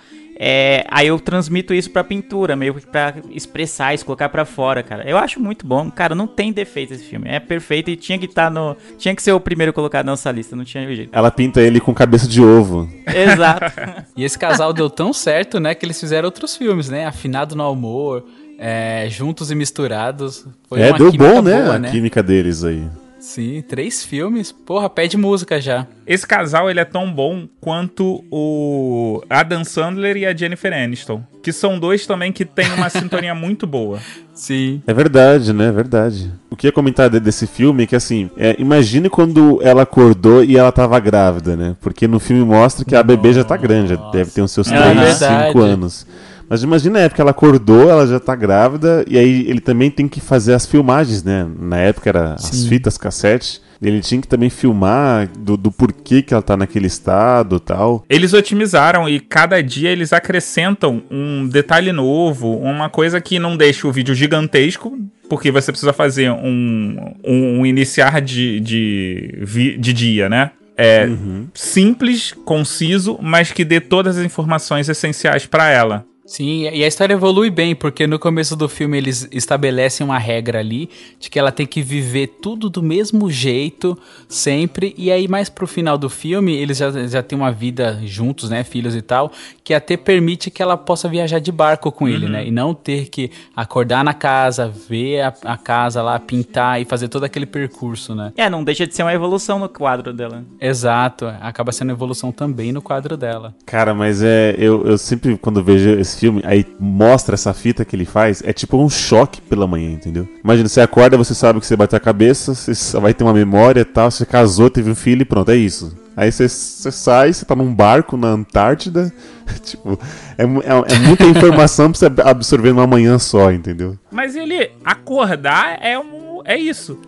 [0.44, 4.82] é, aí eu transmito isso pra pintura, meio que pra expressar isso, colocar pra fora,
[4.82, 5.08] cara.
[5.08, 7.30] Eu acho muito bom, cara, não tem defeito esse filme.
[7.30, 10.32] É perfeito e tinha que estar no, tinha que ser o primeiro colocado na nossa
[10.32, 11.12] lista, não tinha jeito.
[11.14, 12.90] Ela pinta ele com cabeça de ovo.
[13.06, 13.72] Exato.
[14.18, 17.06] E esse casal deu tão certo, né, que eles fizeram outros filmes, né?
[17.06, 18.26] Afinado no Amor,
[18.58, 20.46] é, Juntos e Misturados.
[20.68, 21.62] Foi é, uma deu química bom, né?
[21.62, 22.84] boa, A química deles aí.
[23.22, 24.52] Sim, três filmes.
[24.52, 25.86] Porra, pede música já.
[26.08, 31.54] Esse casal ele é tão bom quanto o Adam Sandler e a Jennifer Aniston, que
[31.54, 34.00] são dois também que têm uma sintonia muito boa.
[34.34, 34.82] Sim.
[34.88, 35.68] É verdade, né?
[35.68, 36.34] É verdade.
[36.50, 39.84] O que eu ia comentar de- desse filme é que, assim, é, imagine quando ela
[39.84, 41.76] acordou e ela tava grávida, né?
[41.80, 44.72] Porque no filme mostra que a bebê já tá grande, já deve ter uns seus
[44.72, 45.48] É 3, verdade.
[45.50, 46.08] 5 anos.
[46.52, 50.06] Mas imagina a época, ela acordou, ela já tá grávida, e aí ele também tem
[50.06, 51.48] que fazer as filmagens, né?
[51.58, 52.68] Na época era as Sim.
[52.68, 53.62] fitas cassete.
[53.82, 58.04] Ele tinha que também filmar do, do porquê que ela tá naquele estado e tal.
[58.10, 63.88] Eles otimizaram e cada dia eles acrescentam um detalhe novo, uma coisa que não deixa
[63.88, 65.00] o vídeo gigantesco,
[65.30, 70.52] porque você precisa fazer um, um, um iniciar de, de, de dia, né?
[70.78, 71.08] É
[71.54, 76.11] simples, conciso, mas que dê todas as informações essenciais pra ela.
[76.32, 80.60] Sim, e a história evolui bem, porque no começo do filme eles estabelecem uma regra
[80.60, 83.98] ali de que ela tem que viver tudo do mesmo jeito,
[84.30, 88.50] sempre, e aí mais pro final do filme eles já, já têm uma vida juntos,
[88.50, 89.30] né, filhos e tal,
[89.62, 92.32] que até permite que ela possa viajar de barco com ele, Uhum.
[92.32, 96.86] né, e não ter que acordar na casa, ver a, a casa lá, pintar e
[96.86, 98.32] fazer todo aquele percurso, né.
[98.38, 100.46] É, não deixa de ser uma evolução no quadro dela.
[100.62, 103.54] Exato, acaba sendo evolução também no quadro dela.
[103.66, 104.56] Cara, mas é.
[104.58, 108.54] Eu, eu sempre, quando vejo esse filme, aí mostra essa fita que ele faz, é
[108.54, 110.28] tipo um choque pela manhã, entendeu?
[110.44, 113.82] Imagina, você acorda, você sabe que você bateu a cabeça, você vai ter uma memória
[113.82, 115.98] e tal, você casou, teve um filho e pronto, é isso.
[116.16, 119.12] Aí você, você sai, você tá num barco na Antártida,
[119.64, 119.98] tipo,
[120.38, 123.98] é, é, é muita informação pra você ab- absorver numa manhã só, entendeu?
[124.12, 126.42] Mas ele acordar é um.
[126.46, 127.00] É isso.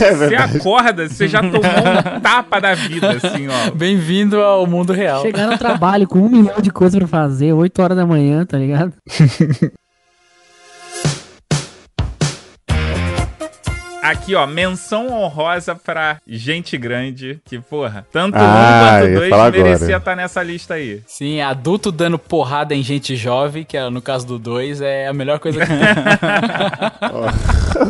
[0.00, 3.70] É você acorda, você já tomou um tapa da vida, assim, ó.
[3.70, 5.22] Bem-vindo ao mundo real.
[5.22, 8.56] Chegar no trabalho com um milhão de coisas pra fazer, 8 horas da manhã, tá
[8.58, 8.92] ligado?
[14.02, 19.96] Aqui, ó, menção honrosa pra gente grande, que, porra, tanto Ah, um quanto dois merecia
[19.96, 21.02] estar nessa lista aí.
[21.08, 25.12] Sim, adulto dando porrada em gente jovem, que é, no caso do 2 é a
[25.12, 25.76] melhor coisa que tem.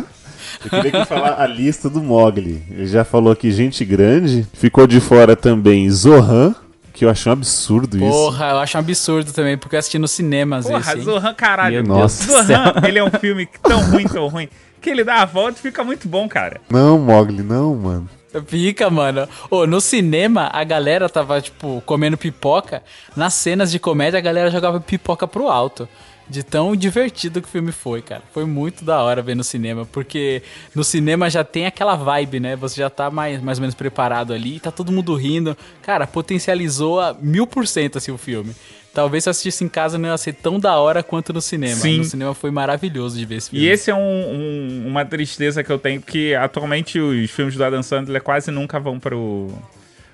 [0.63, 2.63] Eu queria que falar a lista do Mogli.
[2.69, 6.55] Ele já falou aqui gente grande, ficou de fora também Zohan,
[6.93, 8.07] que eu achei um absurdo isso.
[8.07, 10.95] Porra, eu acho um absurdo também, porque eu assisti no cinema às Porra, vezes.
[10.97, 11.03] hein?
[11.03, 11.73] Zohan, caralho.
[11.75, 12.43] Meu Deus Nossa.
[12.43, 14.49] Zohan, ele é um filme tão ruim, tão ruim,
[14.81, 16.59] que ele dá a volta e fica muito bom, cara.
[16.69, 18.09] Não, Mogli, não, mano.
[18.45, 19.27] Fica, mano.
[19.49, 22.83] Ô, no cinema, a galera tava, tipo, comendo pipoca.
[23.15, 25.87] Nas cenas de comédia, a galera jogava pipoca pro alto.
[26.29, 28.21] De tão divertido que o filme foi, cara.
[28.33, 30.41] Foi muito da hora ver no cinema, porque
[30.75, 32.55] no cinema já tem aquela vibe, né?
[32.57, 35.55] Você já tá mais, mais ou menos preparado ali, tá todo mundo rindo.
[35.81, 38.53] Cara, potencializou a mil por cento assim o filme.
[38.93, 41.75] Talvez se eu assistisse em casa não ia ser tão da hora quanto no cinema.
[41.75, 41.99] Sim.
[41.99, 43.63] No cinema foi maravilhoso de ver esse filme.
[43.65, 47.63] E esse é um- um- uma tristeza que eu tenho, porque atualmente os filmes do
[47.63, 49.49] Adam Sandler quase nunca vão pro,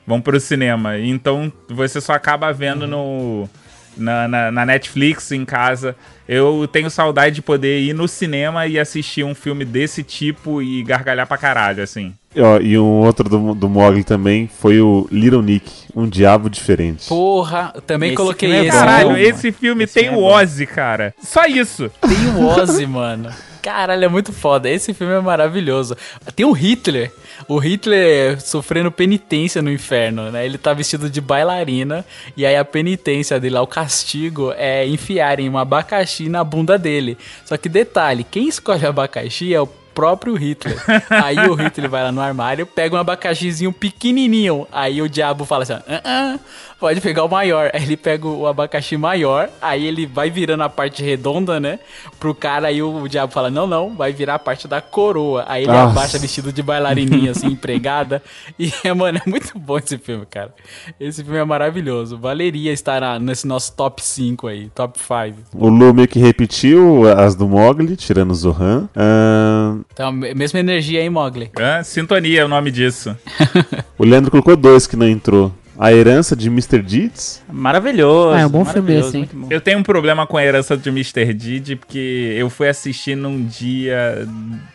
[0.06, 1.00] vão pro cinema.
[1.00, 3.50] Então você só acaba vendo no,
[3.98, 5.96] na, na- na Netflix em casa.
[6.28, 10.82] Eu tenho saudade de poder ir no cinema e assistir um filme desse tipo e
[10.84, 12.14] gargalhar pra caralho, assim.
[12.36, 16.50] E, ó, e um outro do, do Mogli também foi o Little Nick, um diabo
[16.50, 17.08] diferente.
[17.10, 18.72] Porra, eu também Esse coloquei é esse.
[18.72, 20.36] Caralho, esse filme tem filme o é bom.
[20.42, 21.14] Ozzy, cara.
[21.22, 21.92] Só isso.
[22.02, 23.30] Tem o Ozzy, mano.
[23.64, 24.70] Caralho, é muito foda.
[24.70, 25.96] Esse filme é maravilhoso.
[26.36, 27.14] Tem o Hitler.
[27.48, 30.46] O Hitler sofrendo penitência no inferno, né?
[30.46, 32.06] Ele tá vestido de bailarina.
[32.36, 37.18] E aí a penitência dele lá, o castigo, é enfiarem um abacaxi na bunda dele.
[37.46, 40.78] Só que detalhe, quem escolhe abacaxi é o próprio Hitler.
[41.10, 44.68] Aí o Hitler vai lá no armário, pega um abacaxizinho pequenininho.
[44.72, 46.40] Aí o diabo fala assim: "Ah, ah,
[46.80, 47.70] pode pegar o maior.
[47.74, 51.80] Aí ele pega o abacaxi maior, aí ele vai virando a parte redonda, né?
[52.20, 55.46] Pro cara, aí o diabo fala: não, não, vai virar a parte da coroa.
[55.48, 55.92] Aí ele Nossa.
[55.92, 58.22] abaixa vestido de bailarininha, assim, empregada.
[58.60, 60.54] E, mano, é muito bom esse filme, cara.
[61.00, 62.18] Esse filme é maravilhoso.
[62.18, 65.38] Valeria estar na- nesse nosso top 5 aí, top 5.
[65.54, 68.88] O Lu meio que repetiu as do Mogli, tirando o Zohan.
[68.96, 71.50] Ahn, Então, me- mesma energia aí, Mogli.
[71.60, 73.16] Ah, sintonia é o nome disso.
[73.98, 75.54] o Leandro colocou dois que não entrou.
[75.78, 76.84] A herança de Mr.
[76.84, 77.42] Deeds.
[77.52, 78.36] Maravilhoso.
[78.36, 79.02] Ah, é um bom filme
[79.34, 79.48] bom.
[79.50, 81.34] Eu tenho um problema com a herança de Mr.
[81.34, 84.28] Didi, porque eu fui assistir num dia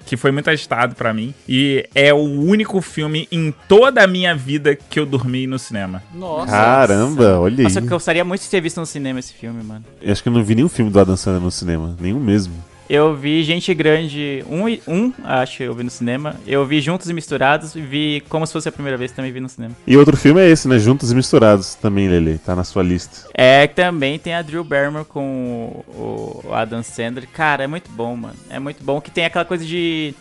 [0.04, 1.32] que foi muito agitado pra mim.
[1.48, 6.02] E é o único filme em toda a minha vida que eu dormi no cinema.
[6.12, 6.50] Nossa.
[6.50, 7.84] Caramba, olha Nossa, aí.
[7.84, 9.84] eu gostaria muito de ter visto no cinema esse filme, mano.
[10.02, 11.96] Eu acho que eu não vi nenhum filme do Adam Sandler no cinema.
[12.00, 12.54] Nenhum mesmo.
[12.88, 16.36] Eu vi Gente Grande 1, um, um, acho eu vi no cinema.
[16.46, 19.40] Eu vi Juntos e Misturados e vi Como Se Fosse a Primeira Vez, também vi
[19.40, 19.76] no cinema.
[19.86, 20.78] E outro filme é esse, né?
[20.78, 22.38] Juntos e Misturados também, Lele.
[22.38, 23.28] Tá na sua lista.
[23.34, 27.28] É, também tem a Drew Barrymore com o, o Adam Sandler.
[27.30, 28.36] Cara, é muito bom, mano.
[28.48, 30.14] É muito bom que tem aquela coisa de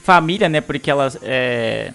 [0.00, 0.60] família, né?
[0.60, 1.16] Porque elas.
[1.22, 1.92] É...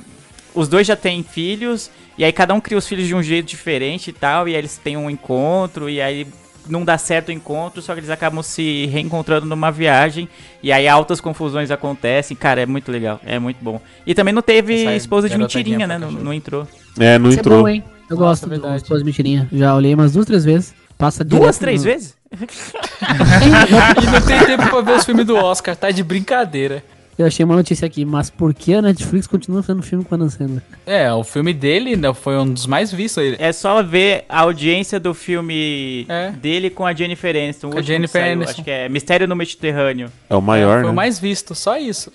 [0.56, 3.46] Os dois já têm filhos, e aí cada um cria os filhos de um jeito
[3.46, 6.26] diferente e tal, e aí eles têm um encontro, e aí
[6.70, 10.28] não dá certo o encontro, só que eles acabam se reencontrando numa viagem,
[10.62, 12.36] e aí altas confusões acontecem.
[12.38, 13.82] Cara, é muito legal, é muito bom.
[14.06, 15.98] E também não teve Essa esposa de mentirinha, né?
[15.98, 16.68] Não, não entrou.
[17.00, 17.62] É, não Isso é entrou.
[17.62, 17.84] bom, hein?
[18.10, 18.76] Eu Nossa, gosto do verdade.
[18.78, 19.50] Esposa de Mentirinha.
[19.52, 20.74] Já olhei umas duas, três vezes.
[20.98, 22.16] Passa Duas, três no- vezes?
[22.32, 26.84] e não tem tempo pra ver os filmes do Oscar, tá de brincadeira.
[27.18, 30.18] Eu achei uma notícia aqui, mas por que a Netflix continua fazendo filme com a
[30.20, 30.62] Dan Sandler?
[30.86, 33.24] É, o filme dele né, foi um dos mais vistos.
[33.24, 36.06] Ele- É só ver a audiência do filme
[36.40, 37.72] dele com a Jennifer Aniston.
[37.74, 38.52] o a Jennifer saiu, Aniston.
[38.52, 40.12] Acho que é Mistério no Mediterrâneo.
[40.30, 40.90] É o maior, Foi né?
[40.92, 42.12] o mais visto, só isso.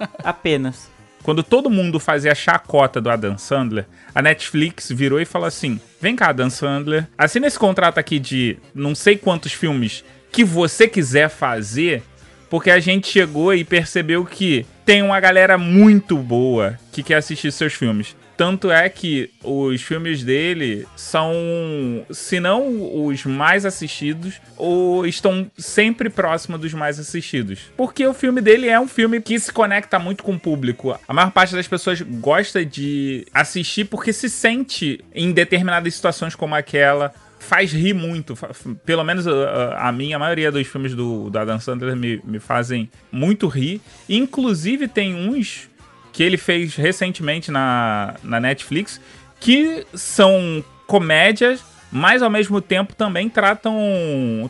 [0.24, 0.88] Apenas.
[1.22, 3.84] Quando todo mundo fazia chacota do Adam Sandler,
[4.14, 8.56] a Netflix virou e falou assim: Vem cá, Adam Sandler, assina esse contrato aqui de
[8.74, 12.02] não sei quantos filmes que você quiser fazer,
[12.48, 17.52] porque a gente chegou e percebeu que tem uma galera muito boa que quer assistir
[17.52, 18.16] seus filmes.
[18.38, 21.34] Tanto é que os filmes dele são,
[22.08, 27.62] se não os mais assistidos, ou estão sempre próximo dos mais assistidos.
[27.76, 30.96] Porque o filme dele é um filme que se conecta muito com o público.
[31.08, 36.54] A maior parte das pessoas gosta de assistir porque se sente em determinadas situações como
[36.54, 37.12] aquela.
[37.38, 38.36] Faz rir muito.
[38.84, 42.20] Pelo menos uh, uh, a minha, a maioria dos filmes do, do Adam Sandler me,
[42.24, 43.80] me fazem muito rir.
[44.08, 45.68] Inclusive, tem uns
[46.12, 49.00] que ele fez recentemente na, na Netflix,
[49.38, 51.62] que são comédias,
[51.92, 53.78] mas ao mesmo tempo também tratam,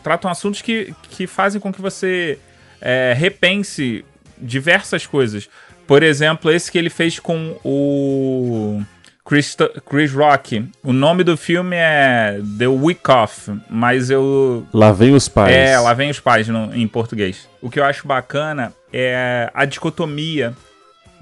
[0.03, 2.39] tratam assuntos que, que fazem com que você
[2.81, 4.03] é, repense
[4.37, 5.49] diversas coisas.
[5.85, 8.81] Por exemplo, esse que ele fez com o
[9.29, 9.55] Chris,
[9.87, 10.67] Chris Rock.
[10.83, 15.55] O nome do filme é The Week Off, mas eu Lá vem os pais.
[15.55, 17.47] é, lá vem os pais no- em português.
[17.61, 20.51] O que eu acho bacana é a dicotomia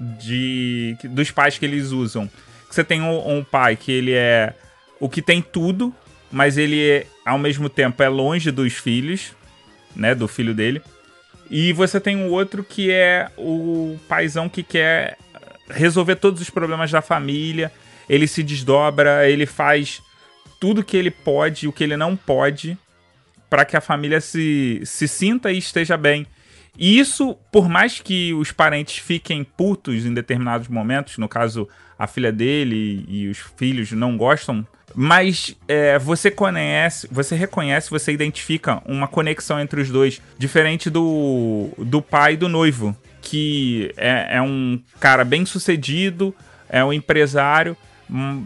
[0.00, 2.30] de, dos pais que eles usam.
[2.70, 4.54] Você tem um, um pai que ele é
[4.98, 5.94] o que tem tudo,
[6.32, 9.32] mas ele é, ao mesmo tempo é longe dos filhos,
[9.94, 10.80] né, do filho dele.
[11.50, 15.18] E você tem um outro que é o paizão que quer
[15.68, 17.70] resolver todos os problemas da família.
[18.08, 20.02] Ele se desdobra, ele faz
[20.60, 22.76] tudo que ele pode, o que ele não pode,
[23.48, 26.26] para que a família se, se sinta e esteja bem.
[26.76, 32.06] E isso, por mais que os parentes fiquem putos em determinados momentos, no caso a
[32.06, 38.80] filha dele e os filhos não gostam, mas é, você conhece, você reconhece, você identifica
[38.86, 44.42] uma conexão entre os dois, diferente do, do pai e do noivo, que é, é
[44.42, 46.34] um cara bem sucedido,
[46.68, 47.76] é um empresário,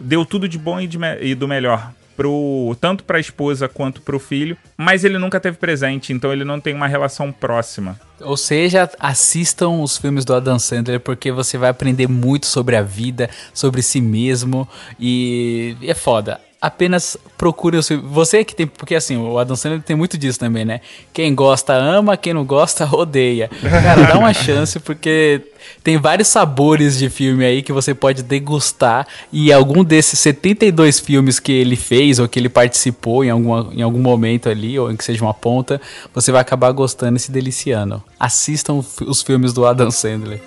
[0.01, 1.91] deu tudo de bom e, de e do melhor.
[2.15, 6.31] Pro, tanto para a esposa quanto para o filho, mas ele nunca teve presente, então
[6.31, 7.99] ele não tem uma relação próxima.
[8.21, 12.81] Ou seja, assistam os filmes do Adam Sandler porque você vai aprender muito sobre a
[12.81, 14.67] vida, sobre si mesmo
[14.99, 16.39] e é foda.
[16.61, 18.05] Apenas procure os filmes.
[18.09, 18.65] Você que tem.
[18.65, 20.79] Porque assim, o Adam Sandler tem muito disso também, né?
[21.11, 23.49] Quem gosta ama, quem não gosta odeia.
[23.61, 25.41] Cara, dá uma chance porque
[25.83, 29.05] tem vários sabores de filme aí que você pode degustar.
[29.31, 33.81] E algum desses 72 filmes que ele fez ou que ele participou em, alguma, em
[33.81, 35.81] algum momento ali, ou em que seja uma ponta,
[36.13, 38.03] você vai acabar gostando e se deliciando.
[38.19, 40.41] Assistam os filmes do Adam Sandler.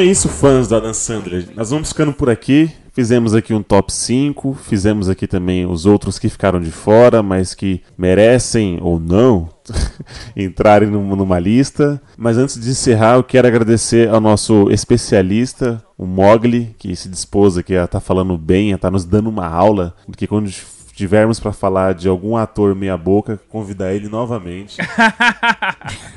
[0.00, 1.48] Então é isso, fãs do Adam Sandler.
[1.54, 2.72] Nós vamos ficando por aqui.
[2.94, 4.54] Fizemos aqui um top 5.
[4.54, 9.50] Fizemos aqui também os outros que ficaram de fora, mas que merecem ou não
[10.34, 12.00] entrarem num- numa lista.
[12.16, 17.58] Mas antes de encerrar, eu quero agradecer ao nosso especialista, o Mogli, que se dispôs
[17.58, 19.94] aqui a estar falando bem, a estar nos dando uma aula.
[20.06, 20.50] Porque quando
[20.94, 24.78] tivermos para falar de algum ator meia-boca, convidar ele novamente.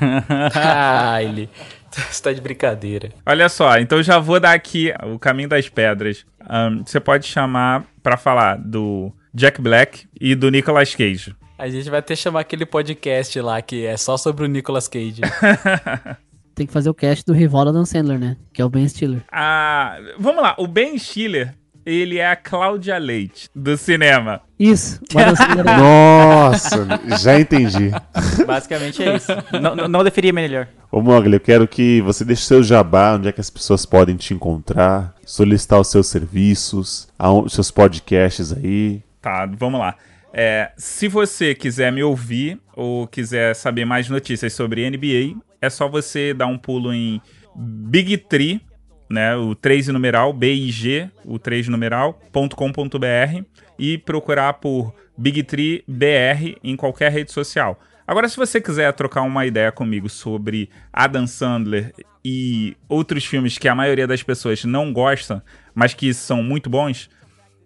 [0.54, 1.50] ah, ele.
[2.10, 3.10] Você tá de brincadeira.
[3.24, 6.24] Olha só, então eu já vou dar aqui o caminho das pedras.
[6.40, 11.34] Ahn, você pode chamar pra falar do Jack Black e do Nicolas Cage.
[11.56, 15.22] A gente vai até chamar aquele podcast lá que é só sobre o Nicolas Cage.
[16.54, 18.36] Tem que fazer o cast do rival da Dan Sandler, né?
[18.52, 19.22] Que é o Ben Stiller.
[19.30, 21.52] Ah, vamos lá, o Ben Stiller,
[21.84, 24.40] ele é a Cláudia Leite do cinema.
[24.58, 25.00] Isso.
[25.14, 26.86] é- Nossa,
[27.20, 27.90] já entendi.
[28.46, 29.32] Basicamente é isso.
[29.60, 30.68] não, não, não definia melhor.
[30.90, 34.16] Ô Mogli, eu quero que você deixe seu jabá, onde é que as pessoas podem
[34.16, 39.02] te encontrar, solicitar os seus serviços, os seus podcasts aí.
[39.20, 39.96] Tá, vamos lá.
[40.32, 45.88] É, se você quiser me ouvir ou quiser saber mais notícias sobre NBA, é só
[45.88, 47.20] você dar um pulo em
[47.56, 48.60] Big Tree,
[49.14, 53.42] né, o 3 numeral, B-I-G, o 3 numeral, .com.br
[53.78, 57.78] e procurar por Big Tree BR em qualquer rede social.
[58.06, 63.66] Agora, se você quiser trocar uma ideia comigo sobre Adam Sandler e outros filmes que
[63.68, 65.42] a maioria das pessoas não gosta,
[65.74, 67.08] mas que são muito bons,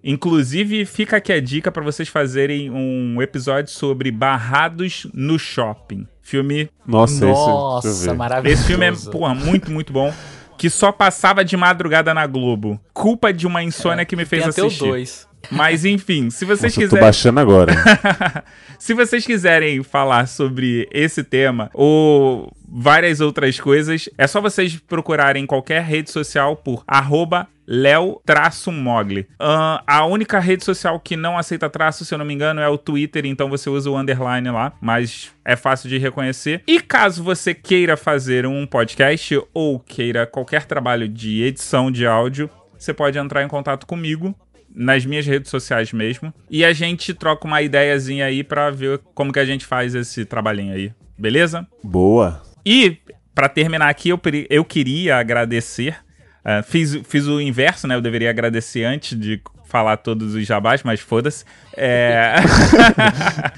[0.05, 6.07] inclusive fica aqui a dica para vocês fazerem um episódio sobre Barrados no Shopping.
[6.23, 6.69] Filme.
[6.87, 8.17] Nossa, esse- Nossa, ver.
[8.17, 8.61] maravilhoso.
[8.61, 10.13] Esse filme é, porra, muito, muito bom
[10.59, 12.81] que só passava de madrugada na Globo.
[12.93, 14.85] Culpa de uma insônia é, que me fez tem assistir.
[14.85, 17.05] Até o mas enfim, se vocês Nossa, eu tô quiserem.
[17.05, 17.73] baixando agora.
[18.79, 25.43] Se vocês quiserem falar sobre esse tema ou várias outras coisas, é só vocês procurarem
[25.43, 29.27] em qualquer rede social por arroba Leo-Mogli.
[29.39, 32.69] Ahn, a única rede social que não aceita traço, se eu não me engano, é
[32.69, 36.63] o Twitter, então você usa o underline lá, mas é fácil de reconhecer.
[36.67, 42.49] E caso você queira fazer um podcast ou queira qualquer trabalho de edição de áudio,
[42.79, 44.35] você pode entrar em contato comigo
[44.79, 46.33] nas minhas redes sociais mesmo.
[46.49, 50.25] E a gente troca uma ideiazinha aí pra ver como que a gente faz esse
[50.25, 50.93] trabalhinho aí.
[51.19, 51.67] Beleza?
[51.83, 52.41] Boa.
[52.65, 52.97] E,
[53.35, 55.97] pra terminar aqui, eu, eu queria agradecer.
[56.45, 57.97] ah, fiz, fiz o inverso, né?
[57.97, 61.45] Eu deveria agradecer antes de falar todos os jabás, mas foda-se.
[61.77, 62.35] É...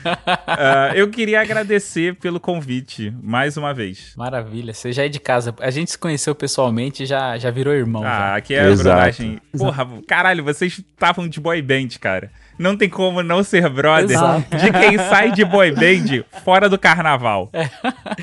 [0.62, 4.12] Ah, eu queria agradecer pelo convite, mais uma vez.
[4.16, 5.54] Maravilha, você já é de casa.
[5.60, 8.02] A gente se conheceu pessoalmente e já, já virou irmão.
[8.04, 8.36] Ah, já.
[8.36, 9.40] aqui é a brodagem.
[9.56, 12.30] Porra, caralho, vocês estavam de boy band, cara.
[12.58, 14.56] Não tem como não ser brother Exato.
[14.56, 17.50] de quem sai de boy band fora do carnaval.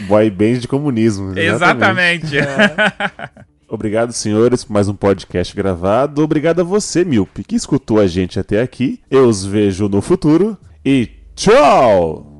[0.07, 1.37] Boy band de comunismo.
[1.37, 2.35] Exatamente.
[3.69, 6.23] Obrigado, senhores, por mais um podcast gravado.
[6.23, 9.01] Obrigado a você, Milpe, que escutou a gente até aqui.
[9.11, 12.36] Eu os vejo no futuro e tchau!